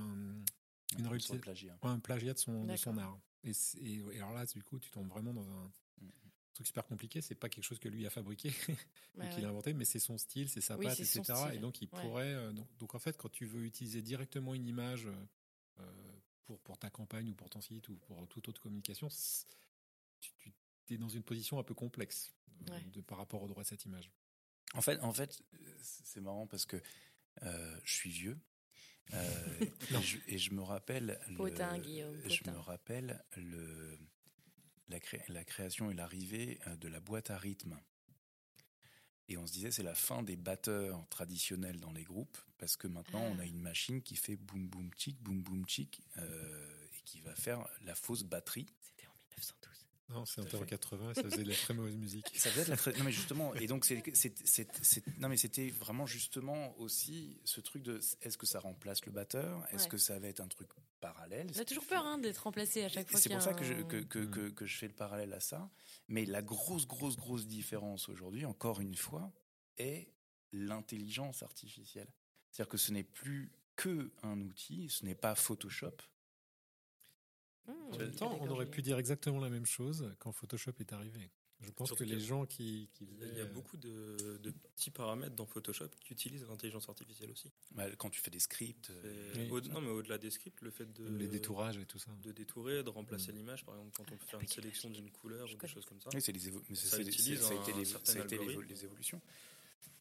[0.93, 1.77] une Une réussite- plagiat.
[1.83, 3.11] un plagiat de son, de son D'accord.
[3.11, 3.21] art.
[3.43, 6.09] Et, c'est- et- et alors là, du coup, tu tombes vraiment dans un Mm.
[6.55, 7.21] truc super compliqué.
[7.21, 8.51] C'est pas quelque chose que lui a fabriqué
[9.17, 11.23] ou Ouais, qu'il a inventé, mais c'est son style, c'est sa Oui, patte, etc.
[11.55, 12.01] Et donc, il Ouais.
[12.01, 12.35] pourrait.
[12.35, 15.09] euh, donc, donc, en fait, quand tu veux utiliser directement une image
[15.81, 16.18] euh,
[16.49, 19.09] pour, pour ta campagne ou pour ton site ou pour toute autre communication,
[20.21, 20.31] tu,
[20.87, 22.33] tu es dans une position un peu complexe
[22.71, 22.81] euh, Ouais.
[22.87, 24.11] de, par rapport au droit de cette image.
[24.75, 25.43] En fait, en fait,
[25.83, 26.81] c'est marrant parce que
[27.43, 28.39] euh, je suis vieux.
[29.15, 32.53] euh, et, je, et je me rappelle le- Potin, Guillaume, je potin.
[32.53, 33.99] me rappelle le
[34.89, 37.79] la, cré- la création et l'arrivée de la boîte à rythme
[39.29, 42.87] et on se disait c'est la fin des batteurs traditionnels dans les groupes parce que
[42.89, 43.33] maintenant Ah.
[43.35, 47.21] on a une machine qui fait boum boum chic boum boum chic euh, et qui
[47.21, 49.78] va faire la fausse batterie C'était en 1912.
[50.11, 50.67] Non, c'est Tout à en fait.
[50.71, 52.27] 80, ça faisait de la très mauvaise musique.
[52.35, 55.69] Ça la très- Non mais justement, et donc c'est, c'est, c'est- c'est- non mais c'était
[55.69, 59.67] vraiment justement aussi ce truc de est-ce que ça remplace le batteur?
[59.71, 59.89] Est-ce Ouais.
[59.91, 60.69] que ça va être un truc
[61.01, 61.49] parallèle?
[61.55, 63.21] On a toujours peur hein, d'être remplacé à chaque fois.
[63.21, 64.31] C'est pour a ça que je, que, que, Mm.
[64.31, 65.71] que, que je fais le parallèle à ça.
[66.09, 69.31] Mais la grosse, grosse, grosse différence aujourd'hui, encore une fois,
[69.77, 70.09] est
[70.53, 72.09] l'intelligence artificielle.
[72.51, 75.97] C'est-à-dire que ce n'est plus que un outil, ce n'est pas Photoshop.
[77.69, 80.93] Mmh, En même temps, on aurait pu dire exactement la même chose quand Photoshop est
[80.93, 81.31] arrivé.
[81.61, 84.51] Je pense Surtout que les gens qui, qui Il y a- euh, beaucoup de, de
[84.53, 87.51] petits paramètres dans Photoshop qui utilisent l'intelligence artificielle aussi.
[87.73, 89.51] Bah, Quand tu fais des scripts, euh, Et Oui.
[89.51, 92.13] au- non, mais au-delà des scripts, le fait de, les détourages et tout ça.
[92.23, 93.37] de détourer, de remplacer Mm.
[93.37, 95.67] l'image, par exemple, quand on peut faire Ah, une sélection d'une couleur Je ou des
[95.67, 96.11] choses comme ça.
[96.15, 98.85] oui, c'est les mais Ça utilise ça a été un les- ça a été les,
[98.85, 99.21] évolutions.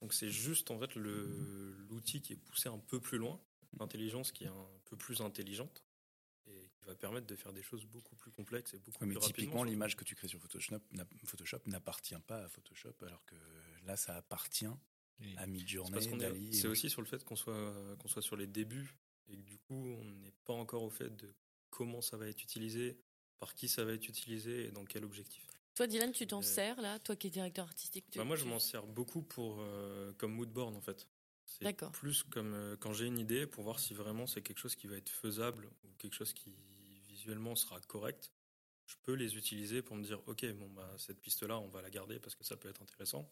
[0.02, 3.42] Donc c'est juste en fait le l'outil qui est poussé un peu plus loin,
[3.80, 5.84] l'intelligence qui est un peu plus intelligente
[6.88, 9.36] va permettre de faire des choses beaucoup plus complexes et beaucoup Ouais, mais plus rapidement.
[9.44, 13.36] typiquement, l'image que tu crées sur Photoshop, n'a- Photoshop n'appartient pas à Photoshop, alors que
[13.86, 14.66] là, ça appartient
[15.22, 16.54] Et- à Midjourney, Dali.
[16.54, 18.98] c'est et- aussi sur le fait qu'on soit, qu'on soit sur les débuts
[19.28, 21.34] et que du coup, on n'est pas encore au fait de
[21.70, 22.98] comment ça va être utilisé,
[23.40, 25.46] par qui ça va être utilisé et dans quel objectif.
[25.76, 26.98] Toi, Dylan, tu t'en Euh, sers là?
[27.00, 30.34] Toi qui es directeur artistique tu- Bah, moi, je m'en sers beaucoup pour, euh, comme
[30.34, 31.08] moodboard en fait.
[31.46, 31.92] C'est D'accord.
[31.92, 34.88] plus comme euh, quand j'ai une idée pour voir si vraiment c'est quelque chose qui
[34.88, 36.54] va être faisable ou quelque chose qui
[37.28, 38.32] visuellement sera correct.
[38.86, 41.82] Je peux les utiliser pour me dire ok bon bah cette piste là on va
[41.82, 43.30] la garder parce que ça peut être intéressant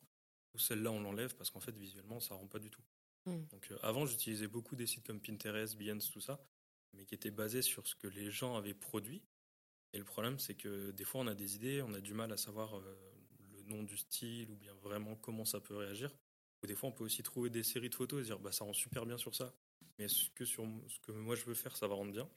[0.53, 2.83] ou celle-là on l'enlève parce qu'en fait visuellement ça rend pas du tout.
[3.25, 3.45] Hmm.
[3.51, 6.45] Donc euh, avant j'utilisais beaucoup des sites comme Pinterest, Behance tout ça,
[6.91, 9.23] mais qui étaient basés sur ce que les gens avaient produit.
[9.93, 12.33] Et le problème c'est que des fois on a des idées, on a du mal
[12.33, 12.95] à savoir euh,
[13.53, 16.13] le nom du style ou bien vraiment comment ça peut réagir.
[16.63, 18.63] Ou des fois, on peut aussi trouver des séries de photos et dire bah ça
[18.63, 19.53] rend super bien sur ça,
[19.97, 22.29] mais est-ce que sur ce que moi je veux faire, ça va rendre bien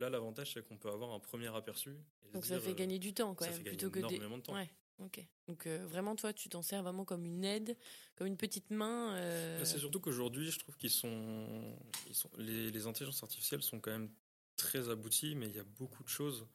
[0.00, 1.96] Là, l'avantage c'est qu'on peut avoir un premier aperçu.
[2.28, 4.06] et Donc ça dire, fait euh, gagner du temps quand ça même, plutôt que des.
[4.14, 4.54] énormément de temps.
[4.54, 4.70] Ouais.
[4.98, 5.20] Ok.
[5.46, 7.76] Donc euh, vraiment, toi, tu t'en sers vraiment comme une aide,
[8.16, 9.14] comme une petite main.
[9.16, 11.76] euh, Mais C'est surtout qu'aujourd'hui, je trouve qu'ils sont,
[12.08, 14.10] ils sont les, les intelligences artificielles sont quand même
[14.56, 16.46] très abouties, mais il y a beaucoup de choses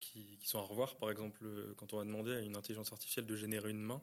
[0.00, 0.96] qui, qui sont à revoir.
[0.96, 4.02] Par exemple, quand on va demander à une intelligence artificielle de générer une main,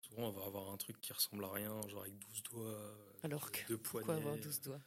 [0.00, 3.50] souvent on va avoir un truc qui ressemble à rien, genre avec 12 doigts, Alors
[3.50, 4.06] que deux poignets.
[4.06, 4.80] Pourquoi avoir 12 doigts?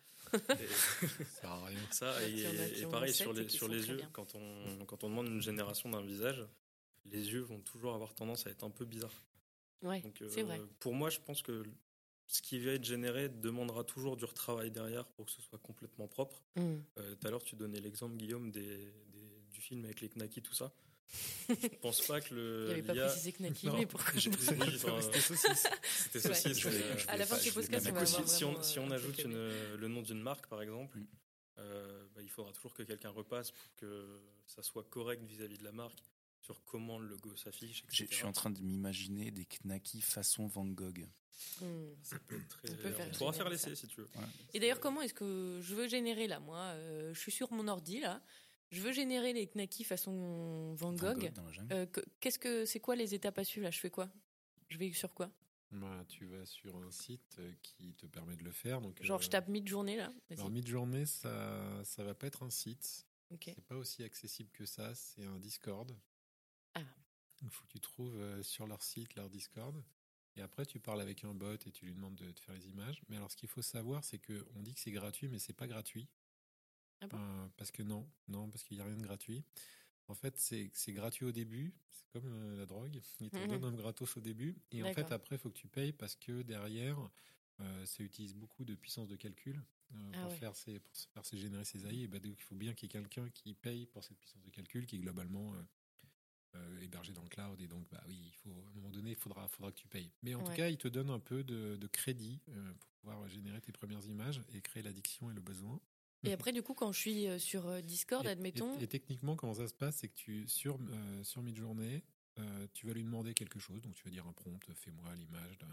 [1.42, 1.78] Ça rien.
[1.92, 3.88] Ça, et, Il y en a qui et ont pareil sur et les, sur les
[3.88, 6.46] yeux, quand on, quand on demande une génération d'un visage,
[7.06, 9.24] les yeux vont toujours avoir tendance à être un peu bizarres.
[9.82, 10.62] Ouais, Donc, euh, vrai.
[10.80, 11.64] Pour moi, je pense que
[12.28, 16.08] ce qui va être généré demandera toujours du retravail derrière pour que ce soit complètement
[16.08, 16.42] propre.
[16.56, 16.78] Hmm.
[16.98, 20.42] Euh, Tout à l'heure, tu donnais l'exemple, Guillaume, des, des- du film avec les knackis,
[20.42, 20.72] tout ça.
[21.50, 22.62] Je pense pas que le.
[22.62, 24.36] Il n'y avait pas précisé Knacky, Non, mais pourquoi je- oui,
[24.76, 25.68] enfin, C'était saucisse.
[25.84, 26.66] C'était saucisse.
[26.66, 28.80] Mais, euh, je À la fin voulais podcast, on du va si, si on, si
[28.80, 31.08] euh, on un ajoute une- le nom d'une marque, par exemple, Mm.
[31.60, 35.64] euh, bah, il faudra toujours que quelqu'un repasse pour que ça soit correct vis-à-vis de
[35.64, 36.00] la marque,
[36.42, 37.84] sur comment le logo s'affiche.
[37.90, 41.08] Je suis en train de m'imaginer des knackis façon Van Gogh.
[41.60, 41.66] Hmm.
[42.04, 44.08] Ça peut être très- On peut faire on pourra faire l'essai si tu veux.
[44.54, 47.68] Et d'ailleurs, comment est-ce que je veux générer là Moi, euh, je suis sur mon
[47.68, 48.22] ordi là.
[48.72, 51.32] Je veux générer les knackis façon Van Gogh.
[51.72, 53.72] Euh, que- Qu'est-ce que c'est quoi les étapes à suivre là?
[53.72, 54.10] Je fais quoi?
[54.70, 55.30] Je vais sur quoi?
[55.72, 58.82] Bah, tu vas sur un site euh, qui te permet de le faire.
[58.82, 60.12] Donc, Genre, euh, je tape mid-journée là.
[60.32, 63.06] Alors, mid-journée, ça, ça va pas être un site.
[63.30, 63.44] Ok.
[63.56, 64.94] C'est pas aussi accessible que ça.
[64.96, 65.96] C'est un Discord.
[66.76, 66.82] Ah.
[67.42, 69.82] Il faut que tu trouves sur leur site leur Discord.
[70.38, 72.68] Et après, tu parles avec un bot et tu lui demandes de te faire les
[72.70, 73.02] images.
[73.10, 75.52] Mais alors, ce qu'il faut savoir, c'est que on dit que c'est gratuit, mais c'est
[75.54, 76.08] pas gratuit.
[77.02, 77.20] Ah bon?
[77.20, 79.44] Euh, parce que non, non, parce qu'il n'y a rien de gratuit.
[80.08, 81.74] En fait, c'est gratuit au début.
[81.92, 83.02] C'est comme euh, la drogue.
[83.22, 83.48] Ils te Mhm.
[83.50, 84.58] donnent un gratos au début.
[84.72, 87.10] Et en fait, après, il faut que tu payes parce que derrière,
[87.62, 89.64] euh, ça utilise beaucoup de puissance de calcul
[89.96, 90.38] euh, Ah pour, ouais.
[90.40, 92.04] faire ces, pour se faire ces générer ces AI.
[92.04, 94.42] Et bah, donc, il faut bien qu'il y ait quelqu'un qui paye pour cette puissance
[94.44, 95.54] de calcul qui est globalement
[96.56, 97.62] euh, hébergée dans le cloud.
[97.62, 99.88] Et donc, bah oui, il faut, à un moment donné, il faudra, faudra que tu
[99.88, 100.12] payes.
[100.24, 102.42] Mais en tout cas, il te donne un peu de, de crédit
[102.80, 105.80] pour pouvoir générer tes premières images et créer l'addiction et le besoin.
[106.24, 108.78] Et après, du coup, quand je suis euh, sur euh, Discord, Et- admettons.
[108.80, 112.04] Et, et techniquement, comment ça se passe C'est que tu, sur, euh, sur Midjourney,
[112.40, 113.82] euh, tu vas lui demander quelque chose.
[113.82, 115.68] Donc, tu vas dire un prompt, fais-moi l'image d'un.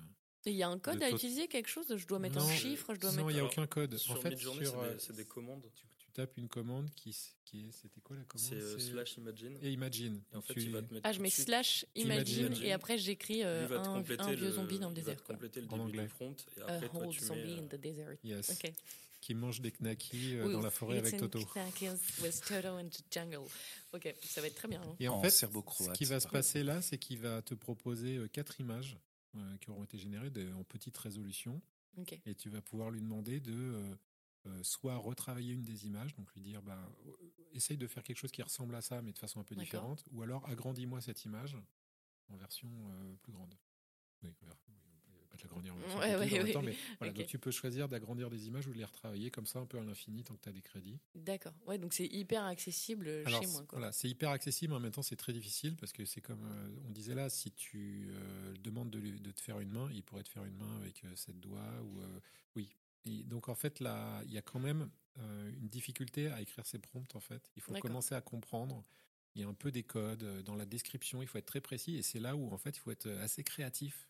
[0.47, 2.95] Il y a un code à utiliser, quelque chose Je dois mettre Non, un chiffre
[2.95, 3.97] Je dois non, il n'y a aucun code.
[3.99, 5.63] Sur en fait, Midjourney, sur, c'est euh, des, c'est des commandes.
[5.75, 7.73] tu, tu tapes une commande qui, est.
[7.73, 9.59] C'était quoi la commande C'est euh, C'est- slash imagine.
[9.63, 10.23] Et imagine.
[10.33, 11.07] Et en fait, Tu- il va te mettre.
[11.07, 12.65] Ah, je mets suite- slash imagine Imagine.
[12.65, 15.17] et après j'écris euh, un, vieux le- zombie dans le il va désert.
[15.17, 15.35] te quoi.
[15.35, 18.17] compléter le début du prompt et A après toi zombie in euh, the desert.
[18.23, 18.51] Yes.
[18.51, 18.73] Ok.
[19.21, 21.41] Qui mange des knackis euh, Oui, dans la forêt avec Toto.
[21.55, 23.47] knackers with Toto in the jungle.
[23.93, 24.81] Ok, ça va être très bien.
[24.83, 24.97] hein.
[25.01, 28.17] Et en, En fait, ce qui va se passer là, c'est qu'il va te proposer
[28.17, 28.97] euh, quatre images
[29.37, 31.61] euh, qui auront été générées de- en petite résolution.
[32.27, 33.95] Et tu vas pouvoir lui demander de euh,
[34.47, 37.13] euh, soit retravailler une des images, donc lui dire bah, euh,
[37.55, 40.05] essaye de faire quelque chose qui ressemble à ça, mais de façon un peu différente,
[40.13, 41.57] ou alors agrandis-moi cette image
[42.29, 43.53] en version euh, plus grande.
[44.23, 44.31] Oui,
[45.39, 48.73] peut l'agrandir Ouais, ouais, ouais, mais voilà, donc tu peux choisir d'agrandir des images ou
[48.73, 50.99] de les retravailler comme ça un peu à l'infini tant que tu as des crédits.
[51.15, 51.55] D'accord.
[51.67, 53.65] Ouais, donc c'est hyper accessible Alors, chez moi.
[53.67, 53.79] Quoi.
[53.79, 56.45] voilà, c'est hyper accessible, mais en même temps c'est très difficile parce que c'est comme
[56.45, 60.23] euh, on disait là, si tu euh, demandes de, te faire une main, il pourrait
[60.25, 62.21] te faire une main avec euh, sept doigts ou euh,
[62.57, 62.69] oui.
[63.05, 66.67] Et donc en fait là, il y a quand même euh, une difficulté à écrire
[66.67, 67.51] ces prompts en fait.
[67.57, 68.85] Il faut commencer à comprendre.
[69.35, 71.23] Il y a un peu des codes euh, dans la description.
[71.23, 73.25] Il faut être très précis et c'est là où en fait il faut être euh,
[73.25, 74.09] assez créatif.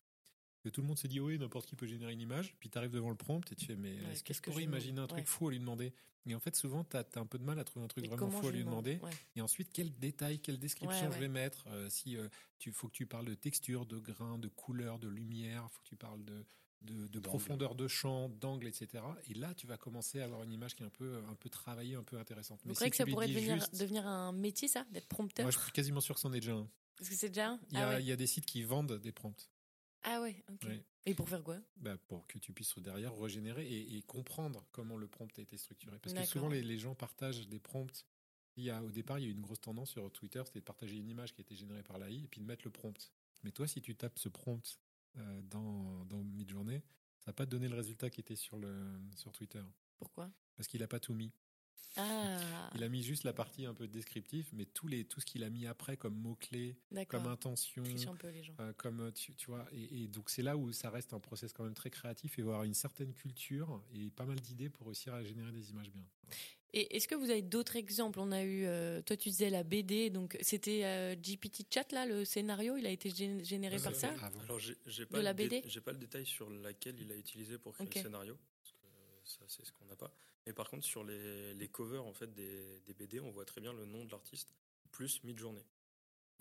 [0.69, 2.77] Que tout le monde se dit oui n'importe qui peut générer une image, puis tu
[2.77, 4.69] arrives devant le prompt et tu fais mais est-ce que qu'est-ce je que pourrais je
[4.69, 5.25] imaginer un truc Ouais.
[5.25, 5.95] fou à lui demander?
[6.27, 8.09] Et en fait souvent tu as, un peu de mal à trouver un truc Mais
[8.15, 9.03] vraiment fou à lui demande demander?
[9.03, 9.11] Ouais.
[9.37, 11.21] Et ensuite, quel détail, quelle description Ouais, je ouais.
[11.21, 11.65] vais mettre?
[11.69, 12.29] Euh, Si euh,
[12.59, 15.89] tu faut que tu parles de texture, de grain, de couleur, de lumière, faut que
[15.89, 16.45] tu parles de
[16.83, 19.03] de, profondeur de champ, d'angle, etc.
[19.29, 21.49] Et là, tu vas commencer à avoir une image qui est un peu, un peu
[21.49, 22.61] travaillée, un peu intéressante.
[22.63, 25.45] Vous Mais croyez si que ça pourrait devenir, juste- devenir un métier, ça, d'être prompteur?
[25.45, 26.69] Moi, je suis quasiment sûr que c'en est déjà un.
[26.97, 27.61] Parce que c'est déjà un?
[27.71, 28.03] Il y, a, ah, ouais.
[28.03, 29.49] il y a des sites qui vendent des prompts.
[30.03, 30.65] Ah ouais, ok.
[30.65, 30.85] Ouais.
[31.07, 31.59] Et pour faire quoi?
[31.77, 35.57] Bah, pour que tu puisses derrière régénérer et, et comprendre comment le prompt a été
[35.57, 35.99] structuré.
[35.99, 38.07] Parce que souvent, les, les gens partagent des prompts.
[38.57, 40.59] Il y a, au départ, il y a eu une grosse tendance sur Twitter, c'était
[40.59, 42.71] de partager une image qui a été générée par l'AI et puis de mettre le
[42.71, 43.13] prompt.
[43.45, 44.81] Mais toi, si tu tapes ce prompt
[45.17, 46.83] euh, dans, dans Midjourney,
[47.21, 49.63] ça va pas te donner le résultat qui était sur, le, sur Twitter.
[49.97, 50.31] Pourquoi?
[50.57, 51.33] Parce qu'il a pas tout mis.
[51.97, 55.27] Ah, Il a mis juste la partie un peu descriptive, mais tous les, tout ce
[55.27, 56.77] qu'il a mis après comme mots-clés,
[57.09, 58.55] comme intention, un peu les gens.
[58.61, 61.19] euh, comme euh, tu, tu vois, et, et donc c'est là où ça reste un
[61.21, 64.87] process quand même très créatif et avoir une certaine culture et pas mal d'idées pour
[64.87, 66.05] réussir à générer des images bien.
[66.75, 68.21] Et est-ce que vous avez d'autres exemples?
[68.21, 72.05] On a eu, euh, toi tu disais la BD, donc c'était euh, GPT Chat là,
[72.07, 74.15] le scénario, il a été gé- généré par ça?
[74.45, 75.63] Alors, j'ai pas, la le dé- BD?
[75.67, 78.37] j'ai pas le détail sur laquelle il a utilisé pour créer le scénario.
[78.61, 78.87] Parce que
[79.25, 80.13] ça, c'est ce qu'on n'a pas.
[80.49, 83.61] Mais par contre, sur les, les covers en fait, des, des BD, on voit très
[83.61, 84.55] bien le nom de l'artiste
[84.91, 85.63] plus mid-journée.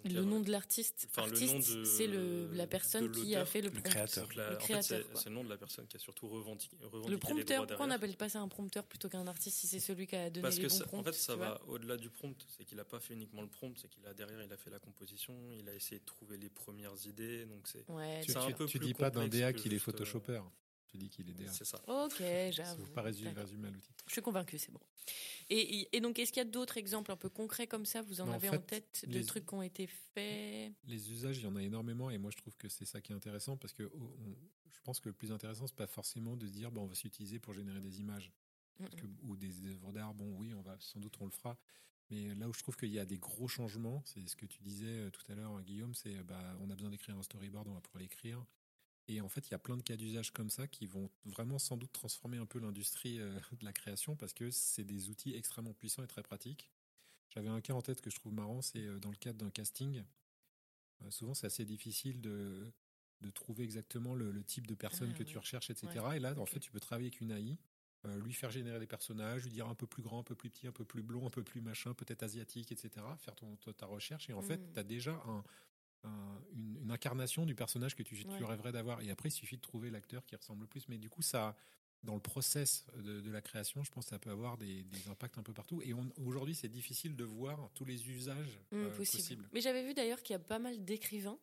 [0.06, 3.60] Le a- nom de l'artiste, Enfin, le artiste, c'est le la personne qui a fait
[3.62, 3.89] le le prompt.
[3.89, 4.30] créateur.
[4.36, 6.78] la- le en fait, créateur, c'est le nom de la personne qui a surtout revendiqué,
[6.84, 9.58] revendiqué Le les prompteur, droits pourquoi on n'appelle pas ça un prompteur plutôt qu'un artiste
[9.58, 11.36] si c'est celui qui a donné Parce les que bons ça- prompts en fait, ça
[11.36, 12.36] va au-delà du prompt.
[12.48, 14.70] C'est qu'il n'a pas fait uniquement le prompt, c'est qu'il a derrière, il a fait
[14.70, 17.46] la composition, il a essayé de trouver les premières idées.
[17.46, 19.78] Donc c'est Ouais, Tu, un tu- peu tu plus dis pas d'un DA qu'il est
[19.78, 20.41] euh, photoshopper.
[20.88, 21.52] Tu dis qu'il est DA.
[21.52, 21.82] c'est ça.
[21.88, 22.84] Ok, Ça j'avoue.
[22.84, 23.91] veut pas résumer, à l'outil.
[24.08, 24.80] Je suis convaincue, c'est bon.
[25.50, 28.02] Et, et donc, est-ce qu'il y a d'autres exemples un peu concrets comme ça?
[28.02, 30.73] Vous en avez en fait, tête de les- trucs qui ont été faits?
[30.86, 33.12] Les usages, il y en a énormément et moi je trouve que c'est ça qui
[33.12, 34.36] est intéressant parce que on-
[34.71, 36.95] je pense que le plus intéressant, c'est pas forcément de se dire bah, on va
[36.95, 38.32] s'utiliser pour générer des images.
[38.80, 40.13] Parce que- ou des œuvres d'art.
[40.13, 41.58] Bon, oui, on va sans doute on le fera.
[42.10, 44.62] Mais là où je trouve qu'il y a des gros changements, c'est ce que tu
[44.62, 47.73] disais euh, tout à l'heure, Guillaume, c'est bah, on a besoin d'écrire un storyboard, on
[47.73, 48.45] va pouvoir l'écrire.
[49.10, 51.60] Et en fait, il y a plein de cas d'usage comme ça qui vont vraiment
[51.60, 55.34] sans doute transformer un peu l'industrie euh, de la création parce que c'est des outils
[55.34, 56.70] extrêmement puissants et très pratiques.
[57.30, 59.50] J'avais un cas en tête que je trouve marrant, c'est euh, dans le cadre d'un
[59.50, 60.04] casting.
[61.04, 62.72] Euh, souvent, c'est assez difficile de,
[63.22, 66.10] de trouver exactement le, le type de personne Ah, que tu recherches, etc.
[66.10, 67.58] Ouais, Et là, en fait, tu peux travailler avec une AI,
[68.06, 70.50] euh, lui faire générer des personnages, lui dire un peu plus grand, un peu plus
[70.50, 73.06] petit, un peu plus blond, un peu plus machin, peut-être asiatique, etc.
[73.17, 74.30] Faire ton, ta- recherche.
[74.30, 74.74] Et en fait, Mhm.
[74.74, 75.43] tu as déjà un,
[76.04, 78.46] un- une, une incarnation du personnage que tu, tu Ouais.
[78.46, 79.02] rêverais d'avoir.
[79.02, 80.88] Et après, il suffit de trouver l'acteur qui ressemble le plus.
[80.90, 81.56] Mais du coup, ça,
[82.04, 85.08] dans le process de, de la création, je pense que ça peut avoir des, des
[85.10, 85.82] impacts un peu partout.
[85.82, 85.94] Et
[86.26, 89.18] aujourd'hui, c'est difficile de voir tous les usages Hum, euh, possible.
[89.22, 89.50] possibles.
[89.54, 91.38] Mais j'avais vu d'ailleurs qu'il y a pas mal d'écrivains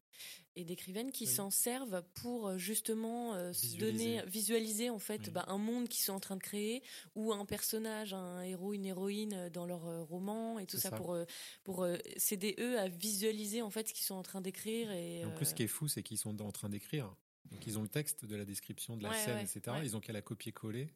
[0.56, 1.30] et d'écrivaines qui Oui.
[1.30, 5.30] s'en servent pour euh, justement euh, se donner, visualiser en fait Oui.
[5.32, 6.82] bah, un monde qu'ils sont en train de créer
[7.16, 10.96] ou un personnage, un héros, une héroïne dans leur euh, roman et tout ça, ça.
[10.96, 11.18] pour
[11.64, 11.86] pour
[12.16, 15.32] s'aider eux à visualiser en fait ce qu'ils sont en train d'écrire et, Et en
[15.32, 17.14] plus, ce qui est fou, c'est qu'ils sont en train d'écrire.
[17.50, 19.60] Donc, ils ont le texte de la description de la Ouais, scène, ouais, etc.
[19.76, 19.84] ouais.
[19.86, 20.92] Ils ont qu'à la copier-coller.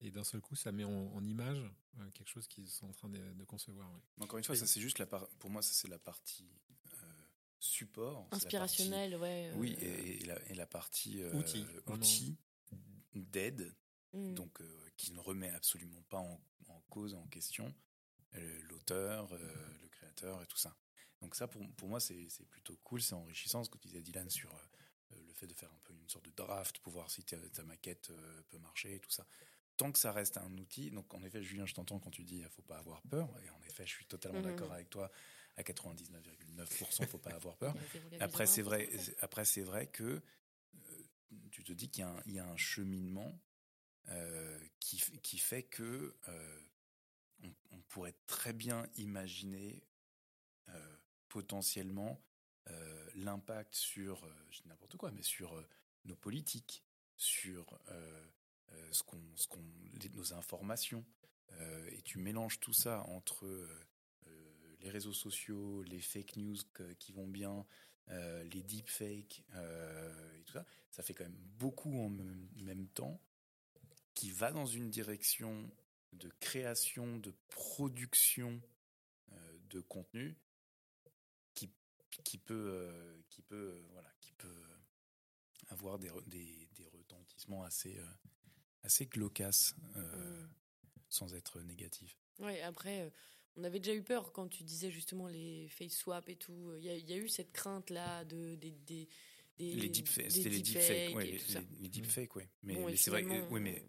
[0.00, 1.62] Et d'un seul coup, ça met en, en image
[2.00, 3.88] euh, quelque chose qu'ils sont en train de, de concevoir.
[3.92, 4.00] ouais.
[4.24, 6.50] Encore une fois, Et- ça c'est juste la pour moi, ça c'est la partie
[6.92, 6.96] euh,
[7.60, 9.50] support, inspirationnel, ouais.
[9.50, 11.64] partie- oui, euh, et, et la, et la partie euh, Outil,
[13.14, 13.74] d'aide,
[14.12, 14.34] hum.
[14.34, 17.72] donc euh, qui ne remet absolument pas en, en cause, en question
[18.34, 20.76] euh, l'auteur, euh, le créateur et tout ça.
[21.20, 24.28] Donc ça, pour, pour moi, c'est plutôt cool, c'est enrichissant, ce que tu disais Dylan
[24.30, 24.58] sur euh,
[25.26, 27.62] le fait de faire un peu une sorte de draft pour voir si ta, ta
[27.64, 29.26] maquette euh, peut marcher et tout ça.
[29.76, 32.38] Tant que ça reste un outil, donc en effet, Julien, je t'entends quand tu dis
[32.38, 34.44] il faut pas avoir peur, et en effet, je suis totalement Mhm.
[34.46, 35.10] d'accord avec toi.
[35.56, 37.74] À 99,9%, faut pas avoir peur.
[37.94, 38.88] Il y a 0,01%, Après, c'est vrai.
[39.20, 40.22] Après, c'est vrai que
[40.74, 41.02] euh,
[41.50, 43.38] tu te dis qu'il y, a un- il y a un cheminement
[44.08, 46.60] euh, qui, qui fait que euh,
[47.42, 49.82] on, on pourrait très bien imaginer
[50.68, 50.96] euh,
[51.28, 52.22] potentiellement
[52.68, 55.66] euh, l'impact sur, euh, je dis n'importe quoi, mais sur euh,
[56.04, 56.84] nos politiques,
[57.16, 58.24] sur euh,
[58.90, 59.62] ce qu'on, ce qu'on,
[60.14, 61.04] nos informations.
[61.90, 63.46] Et tu mélanges tout ça entre
[64.80, 66.56] les réseaux sociaux, les fake news
[66.98, 67.66] qui vont bien,
[68.08, 69.44] les deepfakes
[70.34, 73.20] et tout ça, ça fait quand même beaucoup en même, temps
[74.14, 75.70] qui va dans une direction
[76.14, 78.62] de création, de production
[79.68, 80.34] de contenu
[82.24, 84.76] qui, peut, euh, qui peut, euh, voilà, qui peut euh,
[85.68, 87.98] avoir des, des, des retentissements assez,
[88.82, 90.48] assez glaucasses, euh, Mm.
[91.08, 92.18] sans être négatif.
[92.40, 93.12] Ouais, après,
[93.56, 96.74] on avait déjà eu peur quand tu disais justement les face swap et tout.
[96.78, 99.08] Il y, y a eu cette crainte là de des des
[99.58, 102.48] des Les deepfakes, c'était les deepfakes ouais, les, deepfakes, ouais.
[102.62, 103.84] Mais, Bon, mais c'est vrai, oui, mais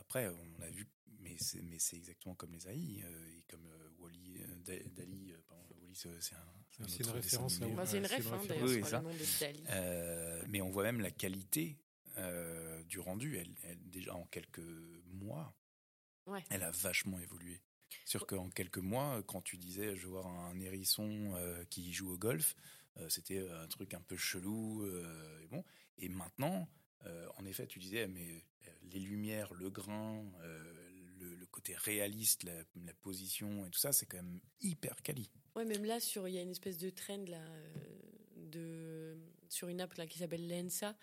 [0.00, 0.86] après, on a vu,
[1.20, 4.82] mais c'est, mais c'est exactement comme les AI euh, et comme euh, Wally, euh, Da-
[4.96, 5.32] Dali,
[5.96, 6.38] c'est, c'est un,
[6.70, 7.58] c'est un C'est une référence.
[7.60, 9.66] Bah, c'est une Ouais, ref hein, d'ailleurs Oui, le nom de.
[9.70, 11.78] Euh, mais on voit même la qualité
[12.18, 14.60] euh, du rendu, elle, elle- déjà en quelques
[15.06, 15.54] mois,
[16.26, 16.42] Ouais.
[16.50, 17.62] elle a vachement évolué.
[18.04, 22.10] Sûr qu'en quelques mois, quand tu disais je veux voir un hérisson euh, qui joue
[22.12, 22.54] au golf,
[22.96, 24.82] euh, c'était un truc un peu chelou.
[24.84, 25.64] euh, et bon.
[25.98, 26.68] Et maintenant,
[27.04, 28.44] euh, en effet, tu disais mais
[28.82, 33.92] les lumières, le grain, euh, le, le côté réaliste, la, la position et tout ça,
[33.92, 35.30] c'est quand même hyper quali.
[35.56, 37.70] Ouais, même là, sur, il y a une espèce de trend là, euh,
[38.36, 39.16] de,
[39.48, 40.94] sur une app là, qui s'appelle Lensa,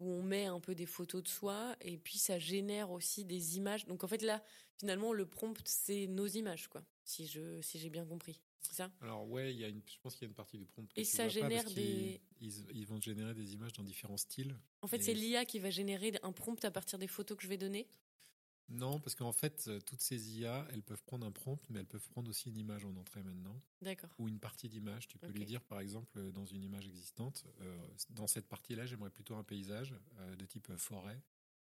[0.00, 3.58] où on met un peu des photos de soi, et puis ça génère aussi des
[3.58, 3.84] images.
[3.86, 4.42] Donc en fait, là,
[4.78, 8.40] finalement, le prompt, c'est nos images, quoi, si je si j'ai bien compris.
[8.62, 8.90] C'est ça?
[9.02, 10.86] Alors ouais, il y a une, je pense qu'il y a une partie du prompt.
[10.92, 14.54] que Et ça pas génère des- Ils, ils vont générer des images dans différents styles.
[14.82, 17.42] En fait, Et- c'est l'IA qui va générer un prompt à partir des photos que
[17.42, 17.86] je vais donner.
[18.68, 21.86] Non, parce qu'en fait, euh, toutes ces IA, elles peuvent prendre un prompt, mais elles
[21.86, 24.10] peuvent prendre aussi une image en entrée maintenant, D'accord.
[24.18, 25.08] ou une partie d'image.
[25.08, 28.84] Tu peux lui dire, par exemple, euh, dans une image existante, euh, dans cette partie-là,
[28.84, 31.20] j'aimerais plutôt un paysage euh, de type forêt.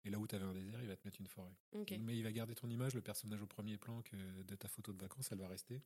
[0.05, 1.53] Et là où tu avais un désert, il va te mettre une forêt.
[1.99, 4.91] Mais il va garder ton image, le personnage au premier plan que de ta photo
[4.91, 5.81] de vacances, elle va rester.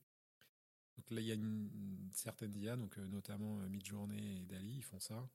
[0.96, 4.74] Donc là, il y a une, une certaine IA, donc euh, notamment Midjourney et Dali,
[4.78, 5.28] ils font ça.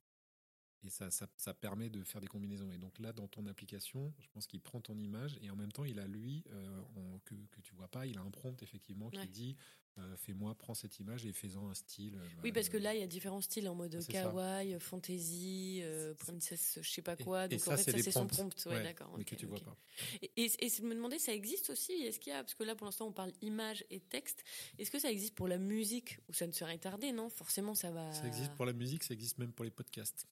[0.82, 2.70] Et ça, ça, ça permet de faire des combinaisons.
[2.72, 5.72] Et donc là, dans ton application, je pense qu'il prend ton image et en même
[5.72, 8.62] temps, il a lui, euh, en- que, que tu vois pas, il a un prompt
[8.62, 9.26] effectivement qui Ouais.
[9.28, 9.56] dit
[9.96, 12.16] euh, fais-moi, prends cette image et fais-en un style.
[12.16, 14.10] euh, Oui, parce que là, il y a différents styles en mode ça.
[14.10, 15.82] kawaii, fantasy,
[16.18, 17.44] princesse, je sais pas quoi.
[17.46, 18.66] et Donc ça, en fait, c'est ça, c'est son prompt.
[18.66, 19.14] Ouais, ouais, d'accord.
[19.16, 19.64] Mais que tu vois ok.
[19.64, 19.76] pas.
[20.20, 22.64] Et, et, et je me demandais, ça existe aussi Est-ce qu'il y a, parce que
[22.64, 24.42] là pour l'instant on parle image et texte,
[24.78, 27.90] est-ce que ça existe pour la musique ou ça ne serait tardé Non, forcément ça
[27.92, 28.12] va.
[28.12, 30.26] Ça existe pour la musique, ça existe même pour les podcasts.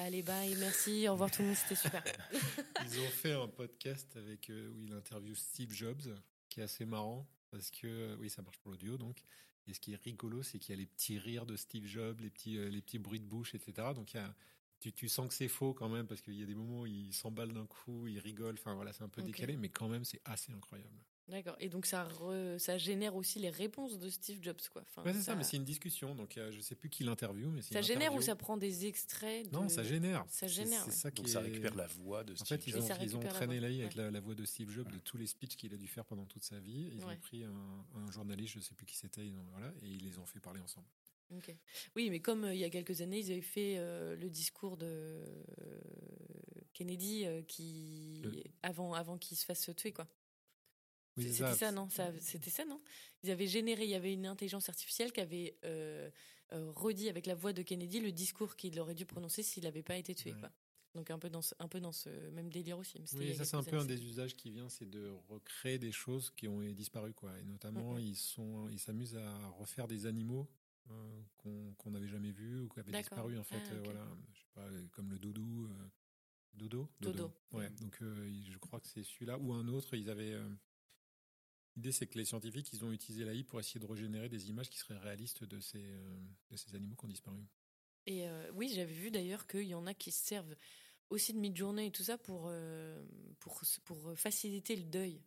[0.00, 2.04] Allez, bye, merci, au revoir tout le monde, c'était super.
[2.86, 6.14] Ils ont fait un podcast avec euh, où il interviewe Steve Jobs,
[6.48, 9.24] qui est assez marrant parce que euh, oui, ça marche pour l'audio donc.
[9.66, 12.20] Et ce qui est rigolo, c'est qu'il y a les petits rires de Steve Jobs,
[12.20, 13.88] les petits euh, les petits bruits de bouche, etc.
[13.92, 14.32] Donc il y a,
[14.78, 16.86] tu, tu sens que c'est faux quand même parce qu'il y a des moments où
[16.86, 18.54] il s'emballe d'un coup, il rigole.
[18.54, 21.02] Enfin voilà, c'est un peu décalé, mais quand même c'est assez incroyable.
[21.28, 21.56] D'accord.
[21.60, 24.82] Et donc ça, re- ça génère aussi les réponses de Steve Jobs, quoi.
[24.82, 26.14] Enfin, Ouais, c'est ça, mais c'est une discussion.
[26.14, 28.56] Donc euh, je sais plus qui l'interview, mais c'est ça une génère ou ça prend
[28.56, 29.54] des extraits de...
[29.54, 30.24] Non, ça génère.
[30.28, 30.92] Ça C'est- génère, C'est ouais.
[30.96, 33.20] ça qui Donc ça récupère la voix de En Steve fait, ils ont, ils ont
[33.20, 34.02] traîné avec ouais.
[34.02, 36.24] la, la voix de Steve Jobs, de tous les speeches qu'il a dû faire pendant
[36.24, 36.90] toute sa vie.
[36.94, 37.14] Ils Ouais.
[37.14, 40.24] ont pris un, un journaliste, je sais plus qui c'était, voilà, et ils les ont
[40.26, 40.86] fait parler ensemble.
[41.36, 41.54] Ok.
[41.94, 44.78] Oui, mais comme euh, il y a quelques années, ils avaient fait euh, le discours
[44.78, 45.80] de euh,
[46.72, 50.08] Kennedy euh, qui Le- avant avant qu'il se fasse tuer quoi.
[51.18, 51.88] Oui, C'était ça, non?
[51.90, 52.80] Ça- C'était ça, non?
[53.22, 56.08] Ils avaient généré, il y avait une intelligence artificielle qui avait euh,
[56.52, 59.82] euh, redit avec la voix de Kennedy le discours qu'il aurait dû prononcer s'il n'avait
[59.82, 60.32] pas été tué.
[60.32, 60.38] Ouais.
[60.40, 60.50] Quoi.
[60.94, 62.98] Donc un peu dans ce, un peu dans ce même délire aussi.
[63.12, 65.92] Oui, a ça c'est un peu un des usages qui vient, c'est de recréer des
[65.92, 67.30] choses qui ont disparu, quoi.
[67.38, 70.48] Et notamment, ils sont, ils s'amusent à refaire des animaux
[70.90, 73.56] euh, qu'on n'avait jamais vus ou qui avaient disparu en fait.
[73.70, 75.88] Ah, voilà, je sais pas, comme le doudou, euh,
[76.54, 77.30] dodo, Dodo.
[77.52, 77.68] Ouais.
[77.80, 79.94] Donc euh, je crois que c'est celui-là ou un autre.
[79.94, 80.34] Ils avaient.
[81.78, 84.68] L'idée, c'est que les scientifiques, ils ont utilisé l'AI pour essayer de régénérer des images
[84.68, 86.18] qui seraient réalistes de ces, euh,
[86.50, 87.38] de ces animaux qui ont disparu.
[88.04, 90.56] Et euh, oui, j'avais vu d'ailleurs qu'il y en a qui se servent
[91.08, 93.00] aussi de mid-journée et tout ça pour, euh,
[93.38, 93.62] pour,
[94.16, 95.22] faciliter le deuil.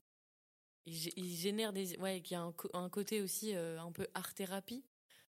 [0.85, 1.97] Ils, gé- ils génèrent des.
[1.99, 4.83] Ouais, y a un, côté aussi un peu art-thérapie.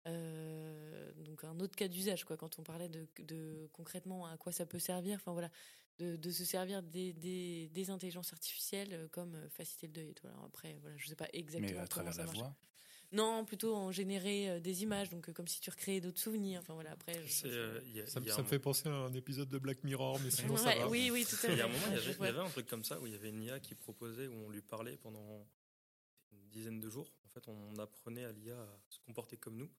[0.05, 4.65] Donc un autre cas d'usage, quoi, quand on parlait de, de concrètement à quoi ça
[4.65, 5.15] peut servir.
[5.15, 5.49] Enfin voilà,
[5.97, 10.09] de, de se servir des, des, des intelligences artificielles euh, comme euh, faciliter le deuil.
[10.09, 10.27] Et tout.
[10.27, 12.37] Alors après, voilà, je sais pas exactement Mais à comment travers ça la marche.
[12.37, 12.55] voix.
[13.11, 16.59] Non, plutôt en générer euh, des images, donc comme si tu recréais d'autres souvenirs.
[16.61, 17.13] Enfin voilà, après.
[17.25, 18.49] je- C'est, je- euh, il y a- Ça, me- il y a ça un me
[18.49, 20.89] fait penser à un épisode de Black Mirror, mais sinon ça va.
[20.89, 21.53] Oui, oui, tout à fait.
[21.53, 22.99] Il y a un moment, il y, avait, il y avait un truc comme ça
[22.99, 25.47] où il y avait une IA qui proposait, où on lui parlait pendant
[26.33, 27.13] une dizaine de jours.
[27.25, 29.69] En fait, on apprenait à l'IA à se comporter comme nous.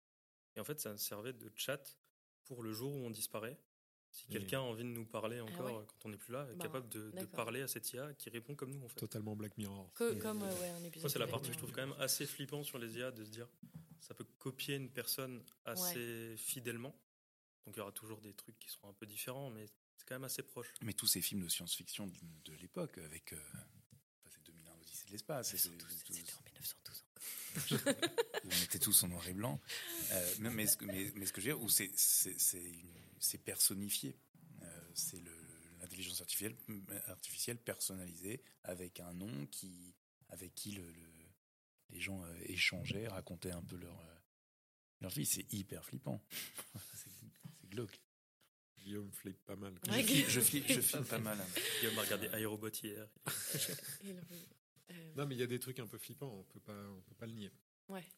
[0.55, 1.98] Et en fait, ça servait de chat
[2.44, 3.59] pour le jour où on disparaît.
[4.16, 5.85] Si quelqu'un a envie de nous parler encore Ah ouais.
[5.87, 8.70] quand on n'est plus là, Bah, capable de, parler à cette IA qui répond comme
[8.72, 8.98] nous, en fait.
[8.98, 9.92] Totalement Black Mirror.
[9.94, 11.09] Co- comme euh, ouais, un épisode.
[11.11, 13.22] Ça, c'est la partie que je trouve quand même assez flippant sur les IA de
[13.24, 13.46] se dire
[14.00, 16.94] ça peut copier une personne assez fidèlement.
[17.66, 20.14] Donc il y aura toujours des trucs qui seront un peu différents, mais c'est quand
[20.14, 20.72] même assez proche.
[20.83, 23.33] Mais tous ces films de science-fiction de, de l'époque, avec.
[23.35, 25.48] euh, enfin, c'est 2001 Odyssée de l'espace.
[25.55, 27.04] c'est- 1912, c'est- C'était en 1912.
[28.44, 29.61] On était tous en noir et blanc.
[30.13, 32.63] Euh, mais, mais ce que, mais, mais ce que je veux dire, c'est c'est- c'est
[32.63, 34.17] une- c'est personnifié.
[34.63, 35.33] Euh, c'est le-
[35.81, 36.57] l'intelligence artificielle,
[37.07, 39.94] artificielle personnalisée avec un nom qui,
[40.31, 41.27] avec qui le, le-
[41.90, 44.02] les gens euh, échangeaient, racontaient un peu leur,
[45.00, 45.27] leur vie.
[45.27, 46.23] C'est hyper flippant.
[46.94, 47.11] c'est
[47.61, 48.00] c'est glauque.
[48.79, 49.73] Guillaume flippe pas mal.
[49.88, 51.38] Ouais, je, flippe, je, flippe, je flippe pas mal.
[51.81, 53.09] Guillaume a regardé iRobot hier.
[54.88, 56.72] Le- euh, Non, mais il y a des trucs un peu flippants, on peut pas,
[56.90, 57.50] on peut pas le nier.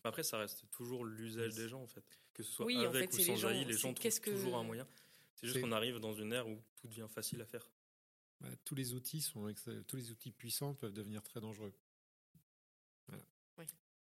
[0.04, 2.04] Après, ça reste toujours l'usage des gens, en fait.
[2.32, 3.92] Que ce soit Oui, en avec fait, ou sans les gens, AI, les c'est gens
[3.94, 4.86] trouvent que- toujours un moyen.
[5.34, 7.70] C'est juste qu'on arrive dans une ère où tout devient facile à faire.
[8.40, 9.52] bah, tous les outils sont
[9.86, 11.72] tous les outils puissants peuvent devenir très dangereux.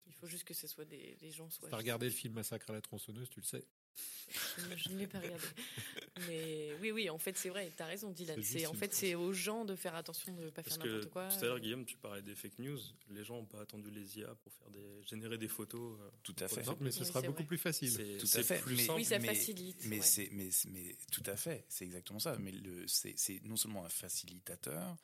[0.08, 1.68] Il faut juste que ce soit des, des gens soit.
[1.68, 3.66] t'as regardé le film Massacre à la tronçonneuse, tu le sais.
[4.56, 5.44] Je, je ne l'ai pas regardé.
[6.28, 7.70] Mais oui, oui, en fait, c'est vrai.
[7.76, 8.42] T'as raison, Dylan.
[8.42, 10.88] C'est en fait, c'est aux gens de faire attention de ne pas Parce faire que
[10.88, 11.28] n'importe quoi.
[11.28, 12.78] tout à l'heure, Guillaume, tu parlais des fake news.
[13.10, 15.98] Les gens n'ont pas attendu les IA pour faire des, générer des photos.
[16.00, 16.62] euh, Tout à fait.
[16.80, 17.44] mais ce Oui, sera beaucoup vrai.
[17.44, 17.90] plus facile.
[17.90, 18.98] C'est Tout à fait, plus mais- simple.
[18.98, 19.76] Oui, ça mais- facilite.
[19.84, 20.02] Mais ouais.
[20.02, 22.36] c'est, mais, mais tout à fait, c'est exactement ça.
[22.38, 24.96] Mais le, c'est, c'est non seulement un facilitateur,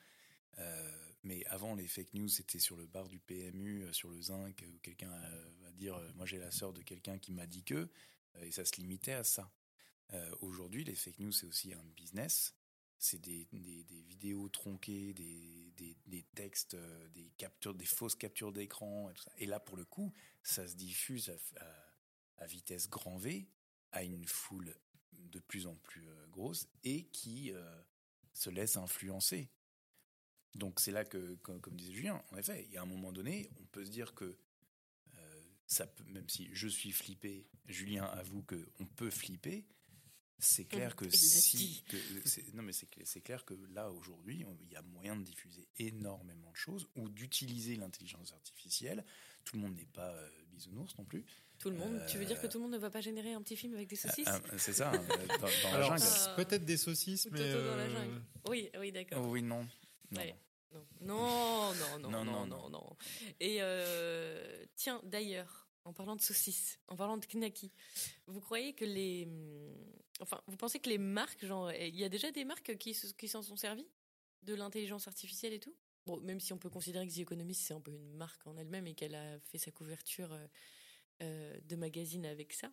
[0.59, 0.91] euh,
[1.25, 4.65] mais avant les fake news, c'était sur le bar du PMU, euh, sur le zinc,
[4.67, 7.63] où quelqu'un euh, va dire, euh, moi j'ai la sœur de quelqu'un qui m'a dit
[7.65, 7.89] que, euh,
[8.43, 9.51] et ça se limitait à ça.
[10.15, 12.55] Euh, aujourd'hui, les fake news, c'est aussi un business.
[12.99, 19.59] C'est des, vidéos tronquées, des, textes, euh, des captures, des fausses captures d'écran, et là,
[19.59, 21.35] pour le coup, ça se diffuse
[22.39, 23.49] à, vitesse grand V
[23.93, 24.75] à une foule
[25.13, 27.53] de plus en plus euh, grosse et qui
[28.33, 29.49] se laisse influencer.
[30.55, 33.49] Donc c'est là que, comme, disait Julien, en effet, il y a un moment donné,
[33.61, 34.37] on peut se dire que
[35.67, 39.65] ça peut, même si je suis flippé, Julien avoue que on peut flipper.
[40.45, 44.45] C'est clair que si, que, c'est- non mais c'est cl- c'est clair que là aujourd'hui,
[44.67, 49.05] il y a moyen de diffuser énormément de choses ou d'utiliser l'intelligence artificielle.
[49.45, 51.25] Tout le monde n'est pas euh, bisounours non plus.
[51.61, 52.03] Tout le monde.
[52.09, 53.75] Tu veux dire que Euh, tout le monde ne va pas générer un petit film
[53.75, 56.35] avec des saucisses Ah, ah, c'est ça, hein, dans, dans la Alors, jungle.
[56.37, 58.23] Peut-être des saucisses, Ou mais Toto dans la euh, jungle.
[58.49, 59.25] Oui, oui, d'accord.
[59.29, 59.61] Oui, non.
[60.11, 60.35] Non, Ouais.
[60.73, 60.85] non.
[61.03, 62.97] Non, non, non, non, Non, non, non, non, non.
[63.39, 67.73] Et euh, tiens, d'ailleurs, en parlant de saucisses, en parlant de knacky,
[68.27, 69.75] vous croyez que les, hum,
[70.21, 73.13] enfin, vous pensez que les marques, genre, il y a déjà des marques qui se-
[73.15, 73.89] qui s'en sont servies
[74.43, 75.75] de l'intelligence artificielle et tout?
[76.07, 78.57] Bon, même si on peut considérer que The Economist c'est un peu une marque en
[78.57, 80.47] elle-même et qu'elle a fait sa couverture euh,
[81.23, 82.73] euh, de magazine avec ça.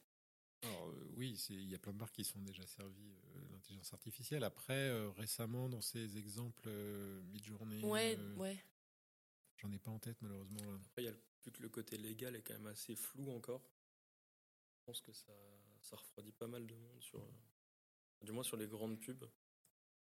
[0.64, 3.42] Alors, euh, oui, c'est- il y a plein de marques qui sont déjà servies euh,
[3.48, 4.44] de l'intelligence artificielle.
[4.44, 8.58] Après, euh, récemment, dans ces exemples euh, mid-journée, Ouais, euh, ouais.
[9.58, 10.64] j'en ai pas en tête malheureusement.
[10.64, 10.80] Là.
[10.88, 13.32] Après, il y a le- vu que le côté légal est quand même assez flou
[13.32, 13.64] encore.
[14.80, 15.34] Je pense que ça,
[15.82, 17.24] ça refroidit pas mal de monde sur,
[18.22, 19.30] du moins sur les grandes pubs.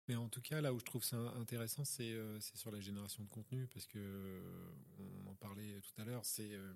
[0.07, 3.23] Mais en tout cas, là où je trouve ça intéressant, c'est euh, sur la génération
[3.23, 4.69] de contenu, parce que euh,
[4.99, 6.23] on en parlait tout à l'heure.
[6.25, 6.73] C'est euh,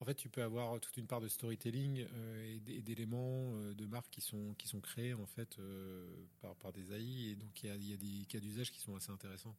[0.00, 3.86] en fait, tu peux avoir toute une part de storytelling euh, et d'éléments euh, de
[3.86, 7.62] marques qui sont qui sont créés en fait euh, par par des AI, et donc
[7.62, 9.56] il y a, il y a des cas d'usage qui sont assez intéressants.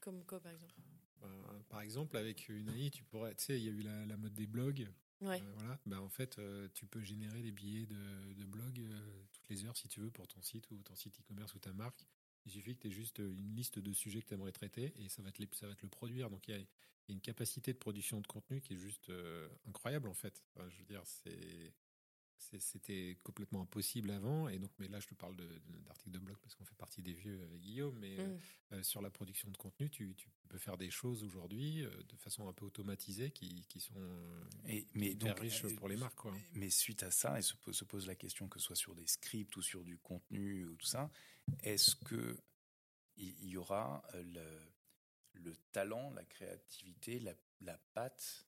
[0.00, 0.74] Comme quoi, par exemple?
[1.20, 4.06] Ben, par exemple, avec une AI, tu pourrais, tu sais, il y a eu la,
[4.06, 4.88] la mode des blogs.
[5.20, 5.40] Ouais.
[5.42, 5.80] Euh, voilà.
[5.86, 9.64] Ben, en fait, euh, tu peux générer des billets de, de blog euh, toutes les
[9.64, 12.06] heures si tu veux pour ton site ou ton site e-commerce ou ta marque.
[12.46, 15.08] Il suffit que tu aies juste une liste de sujets que tu aimerais traiter et
[15.08, 16.30] ça va, te les- ça va te le produire.
[16.30, 16.66] Donc il y a, il
[17.08, 20.42] y a une capacité de production de contenu qui est juste euh, incroyable en fait.
[20.54, 21.74] Enfin, je veux dire, c'est
[22.40, 26.18] c'était complètement impossible avant et donc mais là je te parle de- de- d'articles de,
[26.20, 28.40] blog parce qu'on fait partie des vieux avec Guillaume mais euh, Mm.
[28.78, 32.16] Euh, sur la production de contenu tu, tu peux faire des choses aujourd'hui euh, de
[32.16, 35.96] façon un peu automatisée qui, qui sont euh, Et, mais hyper donc, riches pour les
[35.96, 36.34] marques quoi.
[36.54, 38.94] Mais suite à ça, et se pose, se pose la question que ce soit sur
[38.94, 41.10] des scripts ou sur du contenu ou tout ça,
[41.62, 42.38] est-ce que
[43.16, 44.46] il y aura le,
[45.34, 48.47] le talent, la créativité, la, la patte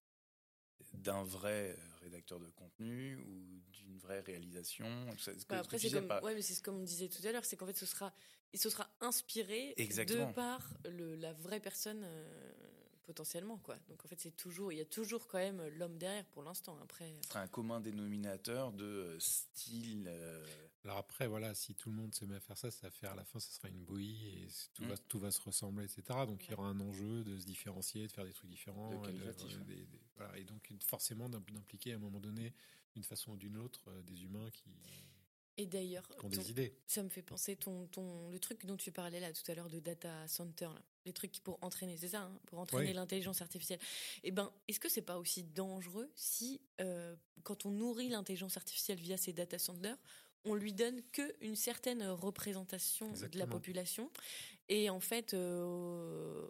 [0.95, 4.87] d'un vrai rédacteur de contenu ou d'une vraie réalisation
[5.19, 7.09] ça, ce que- Bah, après, c'est disais, comme, pas- ouais, mais c'est ce qu'on disait
[7.09, 8.13] tout à l'heure, c'est qu'en fait, ce sera,
[8.53, 10.29] il se sera inspiré Exactement.
[10.29, 12.53] de par le, la vraie personne euh,
[13.03, 13.77] potentiellement, quoi.
[13.89, 16.79] Donc en fait, c'est toujours, il y a toujours quand même l'homme derrière pour l'instant.
[16.83, 20.07] Après, ce sera un commun dénominateur de euh, style.
[20.09, 20.47] euh,
[20.85, 23.11] Alors après, voilà, si tout le monde se met à faire ça, ça va faire
[23.13, 24.89] à la fin, ça sera une bouillie et c'est- tout, Mm.
[24.89, 26.03] va, tout va se ressembler, etc.
[26.27, 28.91] Donc il y aura un enjeu de se différencier, de faire des trucs différents.
[28.91, 29.65] De et qualitatif, ouais.
[29.65, 32.53] des- des- voilà, et donc forcément d'im- d'impliquer à un moment donné,
[32.95, 34.71] d'une façon ou d'une autre, euh, des humains qui,
[35.57, 36.75] et d'ailleurs, ont des idées.
[36.87, 39.69] ça me fait penser ton, ton, le truc dont tu parlais là tout à l'heure
[39.69, 40.83] de data center, là.
[41.05, 43.81] les trucs pour entraîner, c'est ça, hein, pour entraîner l'intelligence artificielle.
[44.23, 48.99] Eh ben, est-ce que c'est pas aussi dangereux si, euh, quand on nourrit l'intelligence artificielle
[48.99, 49.99] via ces data centers,
[50.47, 54.11] on lui donne que une certaine représentation de la population?
[54.69, 56.47] Et en fait euh,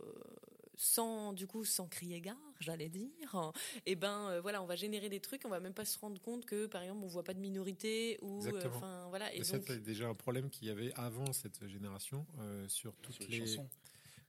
[0.81, 3.53] sans du coup sans crier gare j'allais dire
[3.85, 6.18] et ben euh, voilà on va générer des trucs on va même pas se rendre
[6.22, 9.83] compte que par exemple on voit pas de minorité ou euh, voilà et donc c'est
[9.83, 13.47] déjà un problème qu'il y avait avant cette génération euh, sur toutes sur les les,
[13.47, 13.68] chansons.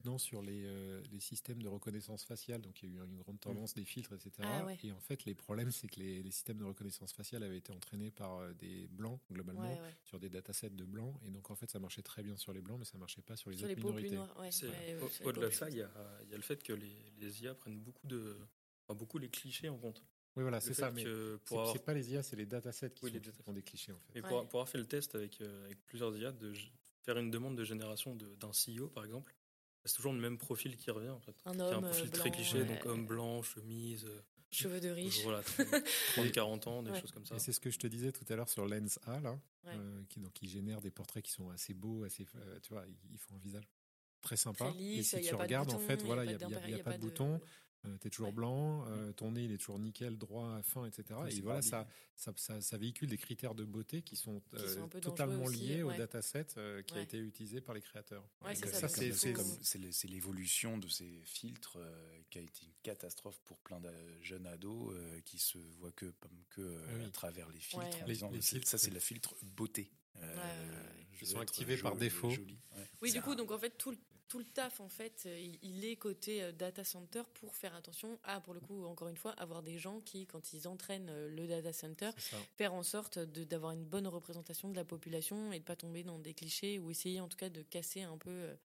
[0.06, 2.62] Non sur les, euh, les systèmes de reconnaissance faciale.
[2.62, 4.32] Donc il y a eu une grande tendance des filtres, etc.
[4.42, 4.78] Ah ouais.
[4.84, 7.72] Et en fait, les problèmes, c'est que les, les systèmes de reconnaissance faciale avaient été
[7.72, 9.96] entraînés par euh, des blancs globalement ouais, ouais.
[10.04, 11.16] sur des datasets de blancs.
[11.26, 13.36] Et donc en fait, ça marchait très bien sur les blancs, mais ça marchait pas
[13.36, 14.18] sur les sur autres les minorités.
[15.24, 15.92] Au-delà de ça, il y a,
[16.24, 18.38] il y a le fait que les, les IA prennent beaucoup de,
[18.88, 20.04] enfin, beaucoup les clichés en compte.
[20.38, 20.92] Oui, voilà, c'est ça.
[20.92, 23.22] Mais c'est pour avoir, c'est pas les IA, c'est les datasets qui, Oui, sont- les
[23.22, 23.44] qui datasets.
[23.44, 24.12] font des clichés en fait.
[24.16, 24.30] mais Ouais.
[24.30, 26.54] pour, pour avoir fait le test avec, euh, avec plusieurs IA, de,
[27.04, 29.36] faire une demande de génération de- d'un CEO, par exemple,
[29.86, 31.36] c'est toujours le même profil qui revient, en fait.
[31.46, 32.66] Un Qui a homme, un profil très blanc, cliché, ouais.
[32.66, 34.22] donc homme blanc, chemise, euh,
[34.52, 35.22] Cheveux de riche.
[35.24, 37.00] voilà, 30-40 ans, des Ouais.
[37.00, 37.36] choses comme ça.
[37.36, 39.72] Et c'est ce que je te disais tout à l'heure sur Lens A, là, Ouais.
[39.76, 42.84] euh, qui, donc, qui génère des portraits qui sont assez beaux, assez, euh, tu vois,
[43.10, 43.68] ils, font un visage
[44.22, 44.66] très sympa.
[44.66, 47.40] Très lisse, et si tu regardes, en fait, voilà, il n'y a pas de bouton,
[48.00, 48.34] tu es toujours Ouais.
[48.34, 51.04] blanc, euh, ton nez il est toujours nickel, droit, fin, etc.
[51.20, 54.68] Ouais, et voilà, ça, ça, ça, ça véhicule des critères de beauté qui sont, Qui
[54.70, 55.94] sont euh, totalement aussi, liés ouais.
[55.96, 58.28] au dataset euh, qui a été utilisé par les créateurs.
[58.44, 63.80] Donc ça, c'est l'évolution de ces filtres euh, qui a été une catastrophe pour plein
[63.80, 63.90] de
[64.22, 66.14] jeunes ados euh, qui se voient que,
[66.50, 67.06] que euh, Oui.
[67.06, 69.92] à travers les filtres en disant Les- filtres, ça c'est le filtre beauté.
[70.18, 72.30] Euh, veux sont activés par défaut.
[72.30, 72.60] joli.
[72.76, 72.90] Ouais.
[73.02, 73.98] Oui, du coup, donc en fait, tout le,
[74.28, 77.76] tout le taf, en fait, euh, il, il est côté euh, data center pour faire
[77.76, 81.28] attention à, pour le coup, encore une fois, avoir des gens qui, quand ils entraînent
[81.28, 82.12] le data center,
[82.58, 86.04] faire en sorte de- d'avoir une bonne représentation de la population et de pas tomber
[86.04, 88.56] dans des clichés ou essayer en tout cas de casser un peu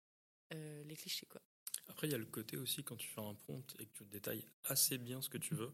[0.55, 1.41] euh, les clichés, quoi.
[1.89, 4.05] Après, il y a le côté aussi, quand tu fais un prompt et que tu
[4.07, 5.73] détailles assez bien ce que tu veux,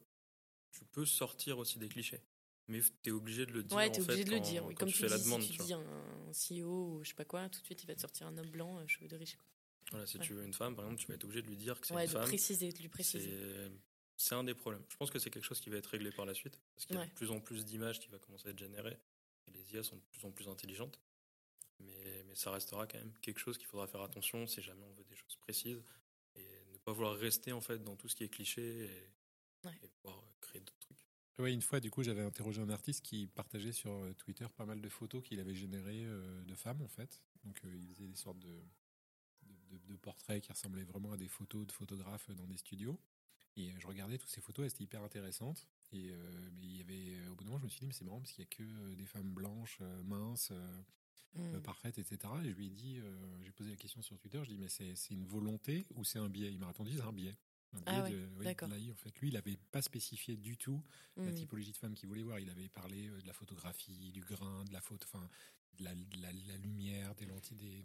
[0.73, 2.21] tu peux sortir aussi des clichés.
[2.69, 3.77] Mais tu es obligé de le dire.
[3.77, 4.65] Ouais, t'es obligé fait, de le quand- dire.
[4.65, 4.75] Oui.
[4.75, 5.43] Comme tu tu fais la demande.
[5.43, 7.87] si tu tu dis un CEO ou je sais pas quoi, tout de suite il
[7.87, 9.37] va te sortir un homme blanc, euh, cheveux de riche.
[9.91, 10.25] Voilà, si Ouais.
[10.25, 11.95] tu veux une femme, par exemple, tu vas être obligé de lui dire que c'est
[11.95, 12.25] Ouais, une de femme.
[12.29, 13.37] préciser, de lui préciser.
[14.17, 14.85] C'est un des problèmes.
[14.89, 16.97] Je pense que c'est quelque chose qui va être réglé par la suite, parce qu'il
[16.97, 18.97] y a de plus en plus d'images qui va commencer à être générées,
[19.49, 21.01] et les IA sont de plus en plus intelligentes.
[21.81, 24.93] Mais, mais ça restera quand même quelque chose qu'il faudra faire attention si jamais on
[24.93, 25.83] veut des choses précises,
[26.37, 28.85] et ne pas vouloir rester en fait dans tout ce qui est cliché,
[29.65, 31.02] et pouvoir créer d'autres trucs.
[31.39, 34.67] Oui, une fois, du coup, j'avais interrogé un artiste qui partageait sur euh, Twitter pas
[34.67, 37.21] mal de photos qu'il avait générées euh, de femmes, en fait.
[37.45, 38.49] Donc, euh, il faisait des sortes de,
[39.43, 42.99] de, de- de portraits qui ressemblaient vraiment à des photos de photographes dans des studios.
[43.57, 45.69] Et je regardais toutes ces photos, elles étaient hyper intéressantes.
[45.93, 47.93] Et euh, mais il y avait, au bout d'un moment, je me suis dit, mais
[47.93, 50.83] c'est marrant parce qu'il n'y a que des femmes blanches, minces, euh,
[51.39, 51.57] Mm.
[51.57, 52.35] euh, parfaites, etc.
[52.45, 54.57] Et je lui ai dit, euh, j'ai posé la question sur Twitter, je lui ai
[54.59, 56.53] dit, mais c'est une volonté ou c'est un biais?
[56.53, 57.37] Il m'a répondu, c'est un biais.
[57.75, 58.69] Un biais Ah ouais, de, oui, de d'accord.
[58.69, 59.19] l'AI, en fait.
[59.21, 60.83] Lui, il n'avait pas spécifié du tout
[61.17, 61.35] la Mm.
[61.35, 62.39] typologie de femme qu'il voulait voir.
[62.39, 65.29] Il avait parlé euh, de la photographie, du grain, de la photo, enfin,
[65.75, 67.83] de la, de la- la lumière, des lentilles, des,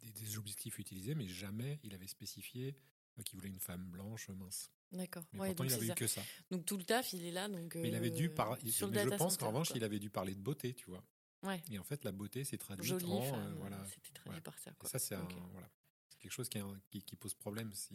[0.00, 2.76] des- des objectifs utilisés, mais jamais il avait spécifié
[3.18, 4.70] euh, qu'il voulait une femme blanche, mince.
[4.92, 5.24] D'accord.
[5.32, 6.22] Mais Ouais, pourtant, il c'est avait eu que ça.
[6.50, 7.48] Donc tout le taf, il est là.
[7.48, 9.76] Donc, Mais il avait dû euh, le Mais je pense qu'en revanche, quoi.
[9.76, 11.04] il avait dû parler de beauté, tu vois.
[11.42, 11.60] Ouais.
[11.70, 13.22] Et en fait, la beauté s'est traduite Jolie en.
[13.22, 13.84] euh, femme, voilà.
[13.86, 14.40] c'était traduit Voilà.
[14.40, 14.70] par ça.
[14.70, 14.88] Et Quoi.
[14.88, 15.14] ça, c'est
[15.52, 15.68] voilà.
[16.08, 17.94] C'est quelque chose qui, qui pose problème si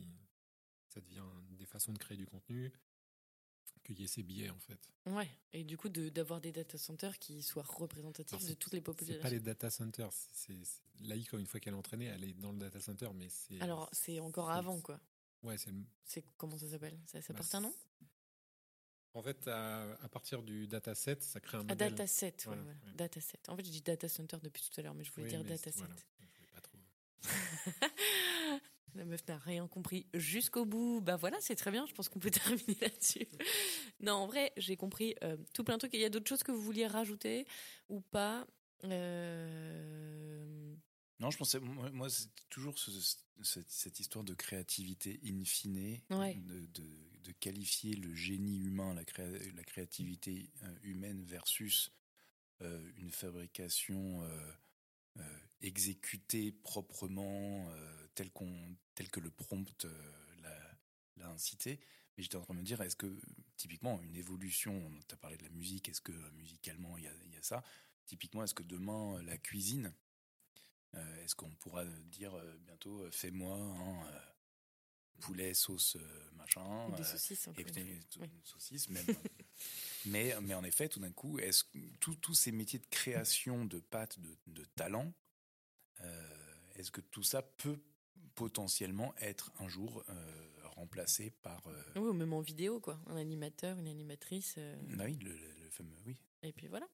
[0.93, 2.71] ça devient des façons de créer du contenu,
[3.83, 4.79] qu'il y ait ces biais, en fait.
[5.07, 5.29] Ouais.
[5.51, 8.79] Et du coup, de- d'avoir des data centers qui soient représentatifs Alors, de toutes les
[8.79, 9.21] C'est populations.
[9.21, 10.11] pas les data centers.
[10.13, 10.53] c'est-
[10.99, 13.59] L'AI, comme une fois qu'elle est entraînée, elle est dans le data center, mais c'est.
[13.61, 14.99] Alors, c'est encore avant, quoi.
[15.41, 15.71] Ouais, c'est.
[15.71, 16.97] le- C'est comment ça s'appelle?
[17.07, 17.75] Ça, ça bah, porte un nom?
[19.15, 21.91] En fait, à, à partir du dataset, ça crée un Ah, modèle.
[21.93, 22.27] dataset.
[22.27, 22.79] Ouais, Voilà, voilà.
[22.85, 22.93] ouais.
[22.95, 23.39] Dataset.
[23.49, 25.43] En fait, je dis data center depuis tout à l'heure, mais je voulais Oui, dire
[25.43, 25.71] dataset.
[25.79, 26.77] voilà, je voulais pas trop.
[28.95, 31.01] La meuf n'a rien compris jusqu'au bout.
[31.01, 31.85] Bah voilà, c'est très bien.
[31.87, 32.29] Je pense qu'on peut
[32.67, 33.27] terminer là-dessus.
[34.01, 35.93] non, en vrai, j'ai compris euh, tout plein de trucs.
[35.93, 37.45] Il y a d'autres choses que vous vouliez rajouter
[37.89, 38.45] ou pas
[38.83, 40.75] Euh,
[41.19, 42.91] Non, je pensais, moi, moi, c'est toujours ce-
[43.41, 46.35] ce- cette histoire de créativité in fine, Ouais.
[46.35, 51.91] de, de- de qualifier le génie humain, la, créa- la créativité euh, humaine versus
[52.61, 54.21] euh, une fabrication
[55.61, 57.69] exécutée proprement,
[58.13, 60.41] euh, telle, qu'on, telle que le prompt euh,
[61.17, 61.79] l'a, incité.
[62.17, 63.19] Mais j'étais en train de me dire, est-ce que
[63.55, 67.05] typiquement une évolution, tu as parlé de la musique, est-ce que euh, musicalement il y
[67.05, 67.63] y a ça?
[68.05, 69.93] Typiquement, est-ce que demain, la cuisine,
[70.95, 74.19] euh, est-ce qu'on pourra dire euh, bientôt, euh, fais-moi un euh,
[75.21, 77.47] poulet sauce euh, machin des euh, saucisses.
[77.47, 77.63] et.
[78.19, 78.27] Oui.
[78.27, 79.05] une saucisse même.
[80.05, 83.65] mais, mais en effet, tout d'un coup, est-ce que tous tous ces métiers de création
[83.65, 85.13] de pâtes, de, de talent,
[86.01, 86.29] euh,
[86.75, 87.79] est-ce que tout ça peut
[88.35, 92.99] potentiellement être un jour euh, remplacé par euh, Oui, ou même en vidéo, quoi.
[93.07, 94.55] Un animateur, une animatrice.
[94.57, 96.15] euh, bah oui, le, le- le fameux oui.
[96.41, 96.87] Et puis voilà.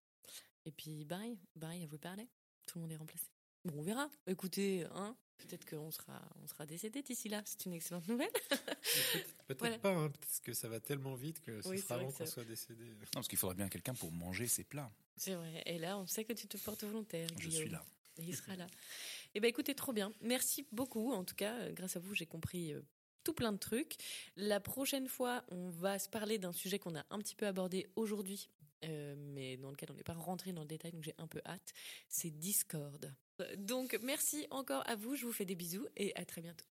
[0.66, 1.38] Et puis, bye.
[1.56, 2.28] Bye, à vous parler.
[2.66, 3.26] Tout le monde est remplacé.
[3.66, 4.10] Bon, on verra.
[4.28, 7.42] Écoutez, hein, peut-être qu'on sera, on sera décédé d'ici là.
[7.46, 8.32] C'est une excellente nouvelle.
[9.48, 9.80] Peut-être Voilà.
[9.80, 12.44] pas, hein, parce que ça va tellement vite que ce Oui, sera avant qu'on soit
[12.46, 12.86] décédé.
[12.86, 14.92] Non, parce qu'il faudrait bien quelqu'un pour manger ses plats.
[15.18, 15.64] C'est vrai.
[15.66, 17.28] Et là, on sait que tu te portes volontaire.
[17.38, 17.62] Je Guillaume.
[17.64, 17.84] suis là.
[18.18, 18.68] Et il sera là.
[19.36, 20.12] Eh ben, écoutez, trop bien.
[20.22, 21.12] Merci beaucoup.
[21.12, 22.82] En tout cas, euh, grâce à vous, j'ai compris euh,
[23.24, 23.96] tout plein de trucs.
[24.36, 27.88] La prochaine fois, on va se parler d'un sujet qu'on a un petit peu abordé
[27.96, 28.50] aujourd'hui,
[28.86, 31.42] euh, mais dans lequel on n'est pas rentré dans le détail, donc j'ai un peu
[31.46, 31.74] hâte.
[32.08, 33.14] C'est Discord.
[33.58, 35.16] Donc, merci encore à vous.
[35.16, 36.66] Je vous fais des bisous et à très bientôt.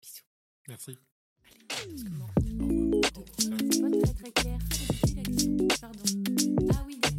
[0.00, 0.22] Bisous.
[0.68, 0.98] Merci.
[1.68, 2.08] Parce que
[3.80, 4.58] pas très très clair.
[5.80, 6.04] Pardon.
[6.72, 7.13] Ah oui, d'accord.